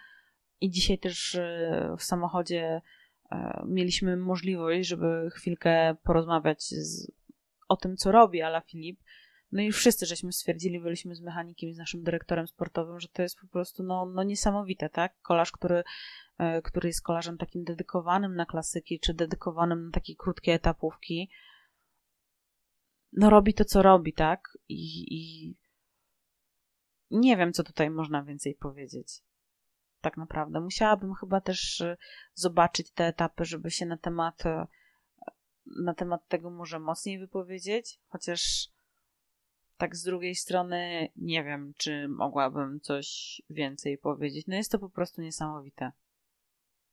I 0.60 0.70
dzisiaj 0.70 0.98
też 0.98 1.34
y, 1.34 1.94
w 1.98 2.02
samochodzie 2.02 2.80
mieliśmy 3.66 4.16
możliwość, 4.16 4.88
żeby 4.88 5.30
chwilkę 5.34 5.96
porozmawiać 6.02 6.62
z, 6.62 7.12
o 7.68 7.76
tym, 7.76 7.96
co 7.96 8.12
robi 8.12 8.42
Ala 8.42 8.60
Filip 8.60 9.00
no 9.52 9.62
i 9.62 9.72
wszyscy 9.72 10.06
żeśmy 10.06 10.32
stwierdzili, 10.32 10.80
byliśmy 10.80 11.14
z 11.14 11.20
mechanikiem 11.20 11.70
i 11.70 11.74
z 11.74 11.78
naszym 11.78 12.02
dyrektorem 12.02 12.48
sportowym, 12.48 13.00
że 13.00 13.08
to 13.08 13.22
jest 13.22 13.40
po 13.40 13.46
prostu 13.46 13.82
no, 13.82 14.06
no 14.06 14.22
niesamowite, 14.22 14.88
tak? 14.88 15.20
Kolarz, 15.22 15.52
który, 15.52 15.82
e, 16.38 16.62
który 16.62 16.88
jest 16.88 17.02
kolarzem 17.02 17.38
takim 17.38 17.64
dedykowanym 17.64 18.34
na 18.36 18.46
klasyki, 18.46 19.00
czy 19.00 19.14
dedykowanym 19.14 19.86
na 19.86 19.90
takie 19.90 20.16
krótkie 20.16 20.52
etapówki, 20.52 21.30
no 23.12 23.30
robi 23.30 23.54
to, 23.54 23.64
co 23.64 23.82
robi, 23.82 24.12
tak? 24.12 24.58
I, 24.68 25.06
i 25.14 25.54
nie 27.10 27.36
wiem, 27.36 27.52
co 27.52 27.64
tutaj 27.64 27.90
można 27.90 28.22
więcej 28.22 28.54
powiedzieć. 28.54 29.22
Tak 30.00 30.16
naprawdę. 30.16 30.60
Musiałabym 30.60 31.14
chyba 31.14 31.40
też 31.40 31.80
e, 31.80 31.96
zobaczyć 32.34 32.90
te 32.90 33.06
etapy, 33.06 33.44
żeby 33.44 33.70
się 33.70 33.86
na 33.86 33.96
temat 33.96 34.46
e, 34.46 34.66
na 35.84 35.94
temat 35.94 36.28
tego 36.28 36.50
może 36.50 36.78
mocniej 36.78 37.18
wypowiedzieć, 37.18 38.00
chociaż 38.08 38.68
tak 39.76 39.96
z 39.96 40.02
drugiej 40.02 40.34
strony 40.34 41.08
nie 41.16 41.44
wiem, 41.44 41.72
czy 41.76 42.08
mogłabym 42.08 42.80
coś 42.80 43.42
więcej 43.50 43.98
powiedzieć. 43.98 44.46
No 44.46 44.56
jest 44.56 44.72
to 44.72 44.78
po 44.78 44.90
prostu 44.90 45.22
niesamowite. 45.22 45.92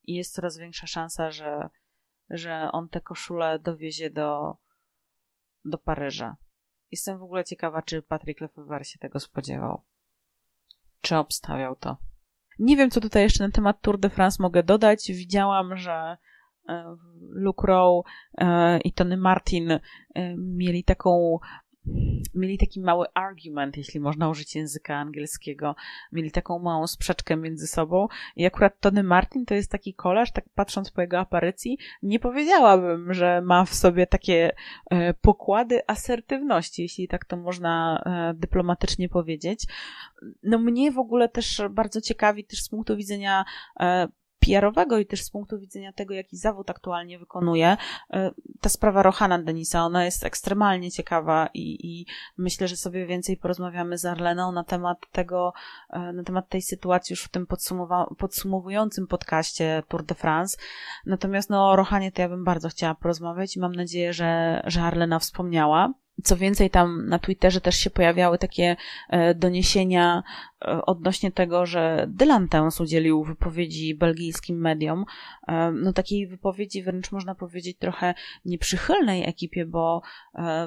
I 0.04 0.14
jest 0.14 0.34
coraz 0.34 0.58
większa 0.58 0.88
szansa, 0.88 1.32
że, 1.32 1.70
że 2.30 2.70
on 2.72 2.90
tę 2.90 3.02
koszulę 3.02 3.60
dowiezie 3.60 4.10
do, 4.10 4.58
do 5.66 5.78
Paryża. 5.78 6.38
Jestem 6.92 7.20
w 7.20 7.24
ogóle 7.24 7.44
ciekawa, 7.44 7.82
czy 7.82 8.02
Patrick 8.02 8.42
Lefebvre 8.42 8.84
się 8.84 9.00
tego 9.00 9.20
spodziewał. 9.20 9.82
Czy 11.02 11.18
obstawiał 11.18 11.76
to. 11.76 11.98
Nie 12.60 12.78
wiem, 12.78 12.90
co 12.90 13.02
tutaj 13.02 13.24
jeszcze 13.24 13.44
na 13.44 13.52
temat 13.52 13.82
Tour 13.82 14.00
de 14.00 14.10
France 14.10 14.44
mogę 14.44 14.64
dodać. 14.64 15.12
Widziałam, 15.12 15.78
że 15.78 16.18
e, 16.70 16.98
Luke 17.20 17.68
Rowe 17.68 18.10
e, 18.38 18.80
i 18.80 18.94
Tony 18.94 19.18
Martin 19.18 19.72
e, 19.72 19.80
mieli 20.38 20.84
taką 20.84 21.40
mieli 22.36 22.58
taki 22.58 22.82
mały 22.82 23.06
argument, 23.14 23.78
jeśli 23.78 24.00
można 24.00 24.30
użyć 24.30 24.56
języka 24.56 24.96
angielskiego. 24.96 25.76
Mieli 26.12 26.32
taką 26.32 26.60
małą 26.60 26.88
sprzeczkę 26.88 27.36
między 27.36 27.68
sobą 27.68 28.08
i 28.36 28.46
akurat 28.46 28.80
Tony 28.80 29.04
Martin 29.04 29.46
to 29.46 29.54
jest 29.54 29.72
taki 29.72 29.94
kolarz, 29.94 30.32
tak 30.32 30.46
patrząc 30.56 30.92
po 30.92 31.02
jego 31.02 31.20
aparycji, 31.20 31.78
nie 32.04 32.20
powiedziałabym, 32.20 33.14
że 33.14 33.42
ma 33.42 33.66
w 33.66 33.74
sobie 33.74 34.08
takie 34.08 34.52
e, 34.90 35.14
pokłady 35.14 35.82
asertywności, 35.88 36.82
jeśli 36.82 37.08
tak 37.08 37.26
to 37.26 37.38
można 37.38 38.04
e, 38.06 38.34
dyplomatycznie 38.40 39.10
powiedzieć. 39.10 39.66
No 40.44 40.58
mnie 40.58 40.92
w 40.92 41.00
ogóle 41.00 41.30
też 41.30 41.62
bardzo 41.70 42.02
ciekawi 42.02 42.46
też 42.46 42.64
z 42.64 42.70
punktu 42.70 42.98
widzenia 42.98 43.46
e, 43.80 44.08
PR-owego 44.46 44.98
i 44.98 45.06
też 45.06 45.24
z 45.24 45.30
punktu 45.30 45.60
widzenia 45.60 45.94
tego, 45.94 46.14
jaki 46.14 46.38
zawód 46.38 46.70
aktualnie 46.70 47.20
wykonuje, 47.20 47.78
e, 48.14 48.32
ta 48.62 48.70
sprawa 48.70 49.04
Rohana 49.04 49.40
Denisa, 49.40 49.86
ona 49.86 50.06
jest 50.06 50.26
ekstremalnie 50.26 50.92
ciekawa 50.92 51.50
i, 51.54 51.78
i 51.84 52.06
myślę, 52.38 52.68
że 52.68 52.76
sobie 52.76 53.06
więcej 53.06 53.38
porozmawiamy 53.38 53.98
z 53.98 54.06
Arleną 54.06 54.52
na 54.52 54.64
temat 54.64 54.98
tego, 55.12 55.54
e, 55.90 56.14
na 56.14 56.24
temat 56.24 56.50
tej 56.50 56.62
sytuacji 56.62 57.14
już 57.14 57.24
w 57.24 57.30
tym 57.30 57.46
podsumowa- 57.46 58.16
podsumowującym 58.18 59.08
podcaście 59.08 59.84
Tour 59.88 60.06
de 60.06 60.16
France. 60.16 60.58
Natomiast 61.06 61.50
no 61.50 61.70
o 61.70 61.76
Rohanie 61.76 62.12
to 62.12 62.22
ja 62.22 62.30
bym 62.30 62.44
bardzo 62.44 62.70
chciała 62.70 62.96
porozmawiać 62.96 63.56
i 63.56 63.60
mam 63.60 63.76
nadzieję, 63.76 64.14
że, 64.14 64.62
że 64.66 64.82
Arlena 64.82 65.20
wspomniała. 65.20 65.94
Co 66.24 66.38
więcej, 66.38 66.70
tam 66.70 67.08
na 67.08 67.20
Twitterze 67.20 67.62
też 67.62 67.76
się 67.76 67.90
pojawiały 67.90 68.38
takie 68.38 68.76
e, 69.10 69.36
doniesienia 69.36 70.24
odnośnie 70.86 71.32
tego, 71.32 71.66
że 71.66 72.06
Dylan 72.10 72.48
Tens 72.48 72.82
udzielił 72.82 73.24
wypowiedzi 73.24 73.96
belgijskim 73.96 74.62
mediom. 74.62 75.06
E, 75.48 75.72
no 75.72 75.94
takiej 75.94 76.28
wypowiedzi 76.28 76.84
wręcz 76.84 77.12
można 77.12 77.36
powiedzieć 77.36 77.78
trochę 77.78 78.14
nieprzychylnej 78.46 79.30
ekipie, 79.30 79.66
bo 79.66 80.02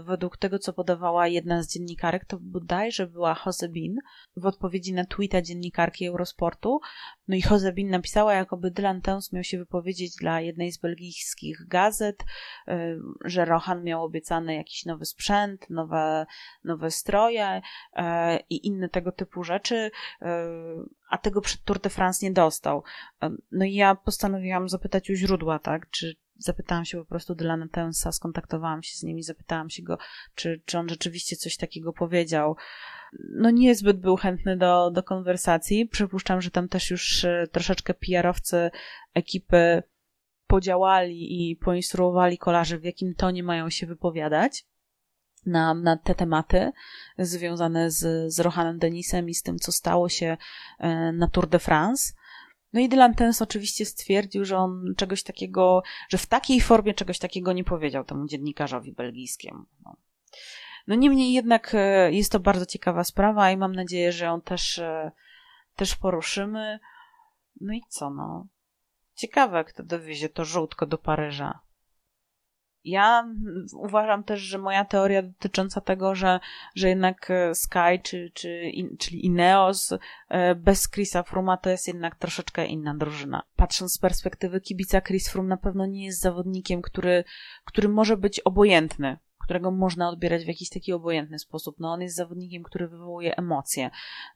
według 0.04 0.36
tego, 0.36 0.58
co 0.58 0.72
podawała 0.72 1.28
jedna 1.28 1.62
z 1.62 1.72
dziennikarek, 1.72 2.24
to 2.24 2.38
bodajże 2.40 3.06
była 3.06 3.36
Josebin 3.46 3.98
w 4.36 4.46
odpowiedzi 4.46 4.92
na 4.92 5.04
tweeta 5.04 5.42
dziennikarki 5.42 6.06
Eurosportu. 6.06 6.80
No 7.28 7.36
i 7.36 7.42
Josebin 7.50 7.90
napisała, 7.90 8.34
jakoby 8.34 8.70
Dylan 8.70 9.00
Tens 9.00 9.32
miał 9.32 9.44
się 9.44 9.58
wypowiedzieć 9.58 10.16
dla 10.16 10.40
jednej 10.40 10.72
z 10.72 10.78
belgijskich 10.78 11.68
gazet, 11.68 12.24
że 13.24 13.44
Rohan 13.44 13.84
miał 13.84 14.04
obiecany 14.04 14.54
jakiś 14.54 14.84
nowy 14.84 15.04
sprzęt, 15.04 15.70
nowe, 15.70 16.26
nowe 16.64 16.90
stroje 16.90 17.62
e, 17.92 18.38
i 18.50 18.66
inne 18.66 18.88
tego 18.88 19.12
typu 19.12 19.44
rzeczy. 19.44 19.85
E, 20.22 20.46
a 21.10 21.18
tego 21.18 21.40
przed 21.40 21.64
Tour 21.64 21.80
de 21.80 21.90
France 21.90 22.26
nie 22.26 22.32
dostał. 22.32 22.82
No 23.52 23.64
i 23.64 23.74
ja 23.74 23.94
postanowiłam 23.94 24.68
zapytać 24.68 25.10
u 25.10 25.14
źródła, 25.14 25.58
tak, 25.58 25.90
czy 25.90 26.16
zapytałam 26.38 26.84
się 26.84 26.98
po 26.98 27.04
prostu 27.04 27.34
Dylana 27.34 27.68
Tensa, 27.68 28.12
skontaktowałam 28.12 28.82
się 28.82 28.96
z 28.96 29.02
nim 29.02 29.18
i 29.18 29.22
zapytałam 29.22 29.70
się 29.70 29.82
go, 29.82 29.98
czy, 30.34 30.62
czy 30.64 30.78
on 30.78 30.88
rzeczywiście 30.88 31.36
coś 31.36 31.56
takiego 31.56 31.92
powiedział. 31.92 32.56
No 33.30 33.50
niezbyt 33.50 34.00
był 34.00 34.16
chętny 34.16 34.56
do, 34.56 34.90
do 34.90 35.02
konwersacji. 35.02 35.86
Przypuszczam, 35.86 36.40
że 36.40 36.50
tam 36.50 36.68
też 36.68 36.90
już 36.90 37.24
e, 37.24 37.46
troszeczkę 37.52 37.94
PR-owcy 37.94 38.70
ekipy 39.14 39.82
podziałali 40.46 41.50
i 41.50 41.56
poinstruowali 41.56 42.38
kolarzy, 42.38 42.78
w 42.78 42.84
jakim 42.84 43.14
tonie 43.14 43.42
mają 43.42 43.70
się 43.70 43.86
wypowiadać 43.86 44.64
na, 45.46 45.96
te 46.04 46.14
tematy 46.14 46.72
związane 47.18 47.90
z, 47.90 48.32
z 48.32 48.40
Rohanem 48.40 48.78
Denisem 48.78 49.28
i 49.28 49.34
z 49.34 49.42
tym, 49.42 49.58
co 49.58 49.72
stało 49.72 50.08
się 50.08 50.36
e, 50.78 51.12
na 51.12 51.28
Tour 51.28 51.48
de 51.48 51.58
France. 51.58 52.12
No 52.72 52.80
i 52.80 52.88
Dylan 52.88 53.14
Tens 53.14 53.42
oczywiście 53.42 53.86
stwierdził, 53.86 54.44
że 54.44 54.58
on 54.58 54.94
czegoś 54.96 55.22
takiego, 55.22 55.82
że 56.08 56.18
w 56.18 56.26
takiej 56.26 56.60
formie 56.60 56.94
czegoś 56.94 57.18
takiego 57.18 57.52
nie 57.52 57.64
powiedział 57.64 58.04
temu 58.04 58.26
dziennikarzowi 58.26 58.92
belgijskiemu. 58.92 59.64
No. 59.84 59.96
no 60.86 60.94
niemniej 60.94 61.32
jednak 61.32 61.74
e, 61.74 62.12
jest 62.12 62.32
to 62.32 62.40
bardzo 62.40 62.66
ciekawa 62.66 63.04
sprawa 63.04 63.50
i 63.50 63.56
mam 63.56 63.74
nadzieję, 63.74 64.12
że 64.12 64.24
ją 64.24 64.40
też, 64.40 64.78
e, 64.78 65.12
też 65.76 65.96
poruszymy. 65.96 66.78
No 67.60 67.74
i 67.74 67.82
co, 67.88 68.10
no. 68.10 68.46
Ciekawe, 69.14 69.64
kto 69.64 69.82
dowiezie 69.82 70.28
to 70.28 70.44
żółtko 70.44 70.86
do 70.86 70.98
Paryża. 70.98 71.65
Ja 72.86 73.28
uważam 73.72 74.24
też, 74.24 74.40
że 74.40 74.58
moja 74.58 74.84
teoria 74.84 75.22
dotycząca 75.22 75.80
tego, 75.80 76.14
że, 76.14 76.40
że 76.74 76.88
jednak 76.88 77.30
e, 77.30 77.54
Sky, 77.54 78.00
czy, 78.02 78.30
czy, 78.34 78.72
czyli 78.98 79.26
Ineos 79.26 79.92
e, 80.28 80.54
bez 80.54 80.90
Chrisa 80.90 81.22
Fruma 81.22 81.56
to 81.56 81.70
jest 81.70 81.88
jednak 81.88 82.14
troszeczkę 82.14 82.66
inna 82.66 82.94
drużyna. 82.94 83.42
Patrząc 83.56 83.92
z 83.92 83.98
perspektywy 83.98 84.60
kibica, 84.60 85.00
Chris 85.00 85.28
Froome 85.28 85.48
na 85.48 85.56
pewno 85.56 85.86
nie 85.86 86.04
jest 86.04 86.20
zawodnikiem, 86.20 86.82
który, 86.82 87.24
który 87.64 87.88
może 87.88 88.16
być 88.16 88.40
obojętny, 88.40 89.18
którego 89.44 89.70
można 89.70 90.08
odbierać 90.08 90.44
w 90.44 90.48
jakiś 90.48 90.68
taki 90.70 90.92
obojętny 90.92 91.38
sposób. 91.38 91.76
No 91.78 91.92
on 91.92 92.02
jest 92.02 92.16
zawodnikiem, 92.16 92.62
który 92.62 92.88
wywołuje 92.88 93.36
emocje. 93.36 93.90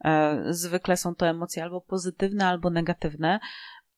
E, 0.05 0.45
zwykle 0.49 0.97
są 0.97 1.15
to 1.15 1.27
emocje 1.27 1.63
albo 1.63 1.81
pozytywne, 1.81 2.47
albo 2.47 2.71
negatywne, 2.71 3.41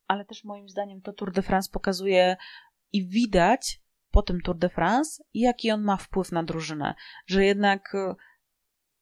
ale 0.06 0.24
też 0.24 0.44
moim 0.44 0.68
zdaniem 0.68 1.00
to 1.00 1.12
Tour 1.12 1.32
de 1.32 1.42
France 1.42 1.70
pokazuje 1.72 2.36
i 2.92 3.08
widać, 3.08 3.82
po 4.12 4.22
tym 4.22 4.40
Tour 4.40 4.56
de 4.56 4.68
France 4.68 5.24
i 5.34 5.40
jaki 5.40 5.70
on 5.70 5.82
ma 5.82 5.96
wpływ 5.96 6.32
na 6.32 6.42
drużynę. 6.42 6.94
Że 7.26 7.44
jednak, 7.44 7.94
e, 7.94 8.14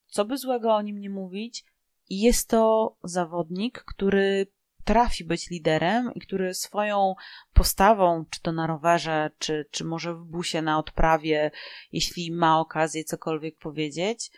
co 0.07 0.25
by 0.25 0.39
złego 0.39 0.75
o 0.75 0.83
nim 0.83 1.01
nie 1.01 1.11
mówić, 1.11 1.65
jest 2.11 2.49
to 2.49 2.97
zawodnik, 3.03 3.85
który 3.87 4.47
trafi 4.85 5.25
być 5.25 5.51
liderem 5.51 6.15
i 6.15 6.21
który 6.21 6.55
swoją 6.55 7.15
postawą, 7.53 8.25
czy 8.31 8.41
to 8.41 8.53
na 8.53 8.67
rowerze, 8.67 9.31
czy, 9.39 9.67
czy 9.71 9.85
może 9.85 10.15
w 10.15 10.25
busie 10.25 10.63
na 10.63 10.79
odprawie, 10.79 11.51
jeśli 11.93 12.33
ma 12.33 12.61
okazję 12.61 13.05
cokolwiek 13.05 13.59
powiedzieć, 13.59 14.31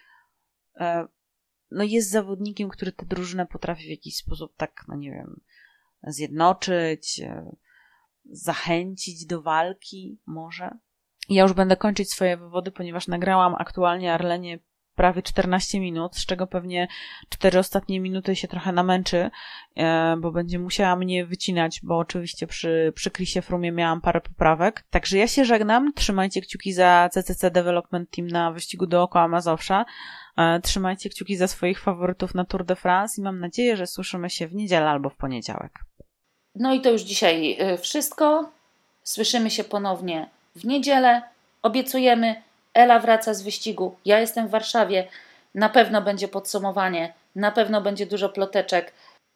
e, 0.76 1.06
no 1.70 1.84
jest 1.84 2.10
zawodnikiem, 2.10 2.68
który 2.68 2.92
tę 2.92 3.06
drużynę 3.06 3.46
potrafi 3.46 3.84
w 3.84 3.90
jakiś 3.90 4.16
sposób 4.16 4.56
tak, 4.56 4.84
no 4.88 4.96
nie 4.96 5.10
wiem, 5.10 5.40
zjednoczyć, 6.02 7.20
e, 7.20 7.56
zachęcić 8.24 9.26
do 9.26 9.42
walki, 9.42 10.18
może. 10.26 10.70
Ja 11.28 11.42
już 11.42 11.52
będę 11.52 11.76
kończyć 11.76 12.10
swoje 12.10 12.36
wywody, 12.36 12.70
ponieważ 12.70 13.08
nagrałam 13.08 13.54
aktualnie 13.58 14.14
Arlenie 14.14 14.58
prawie 14.94 15.22
14 15.22 15.80
minut, 15.80 16.16
z 16.16 16.26
czego 16.26 16.46
pewnie 16.46 16.88
cztery 17.28 17.58
ostatnie 17.58 18.00
minuty 18.00 18.36
się 18.36 18.48
trochę 18.48 18.72
namęczy, 18.72 19.30
e, 19.76 20.16
bo 20.16 20.32
będzie 20.32 20.58
musiała 20.58 20.96
mnie 20.96 21.26
wycinać, 21.26 21.80
bo 21.82 21.98
oczywiście 21.98 22.46
przy, 22.46 22.92
przy 22.94 23.10
Chrisie 23.10 23.42
Frumie 23.42 23.72
miałam 23.72 24.00
parę 24.00 24.20
poprawek. 24.20 24.84
Także 24.90 25.18
ja 25.18 25.28
się 25.28 25.44
żegnam, 25.44 25.92
trzymajcie 25.92 26.40
kciuki 26.40 26.72
za 26.72 27.08
CCC 27.12 27.50
Development 27.50 28.10
Team 28.10 28.28
na 28.28 28.52
wyścigu 28.52 28.86
dookoła 28.86 29.28
Mazowsza, 29.28 29.84
e, 30.36 30.60
trzymajcie 30.60 31.10
kciuki 31.10 31.36
za 31.36 31.48
swoich 31.48 31.80
faworytów 31.80 32.34
na 32.34 32.44
Tour 32.44 32.64
de 32.64 32.76
France 32.76 33.20
i 33.20 33.24
mam 33.24 33.40
nadzieję, 33.40 33.76
że 33.76 33.86
słyszymy 33.86 34.30
się 34.30 34.48
w 34.48 34.54
niedzielę 34.54 34.90
albo 34.90 35.10
w 35.10 35.16
poniedziałek. 35.16 35.72
No 36.54 36.74
i 36.74 36.80
to 36.80 36.90
już 36.90 37.02
dzisiaj 37.02 37.56
y, 37.74 37.78
wszystko. 37.78 38.50
Słyszymy 39.04 39.50
się 39.50 39.64
ponownie 39.64 40.28
w 40.56 40.64
niedzielę. 40.64 41.22
Obiecujemy, 41.62 42.42
Ela 42.74 42.98
wraca 42.98 43.34
z 43.34 43.42
wyścigu. 43.42 43.96
Ja 44.04 44.20
jestem 44.20 44.48
w 44.48 44.50
Warszawie. 44.50 45.08
Na 45.54 45.68
pewno 45.68 46.02
będzie 46.02 46.28
podsumowanie, 46.28 47.14
na 47.36 47.50
pewno 47.50 47.80
będzie 47.80 48.06
dużo 48.06 48.28
ploteczek 48.28 48.92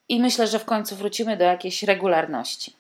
i 0.09 0.21
myślę, 0.21 0.47
że 0.47 0.59
w 0.59 0.65
końcu 0.65 0.97
wrócimy 0.97 1.37
do 1.37 1.45
jakiejś 1.45 1.83
regularności. 1.83 2.73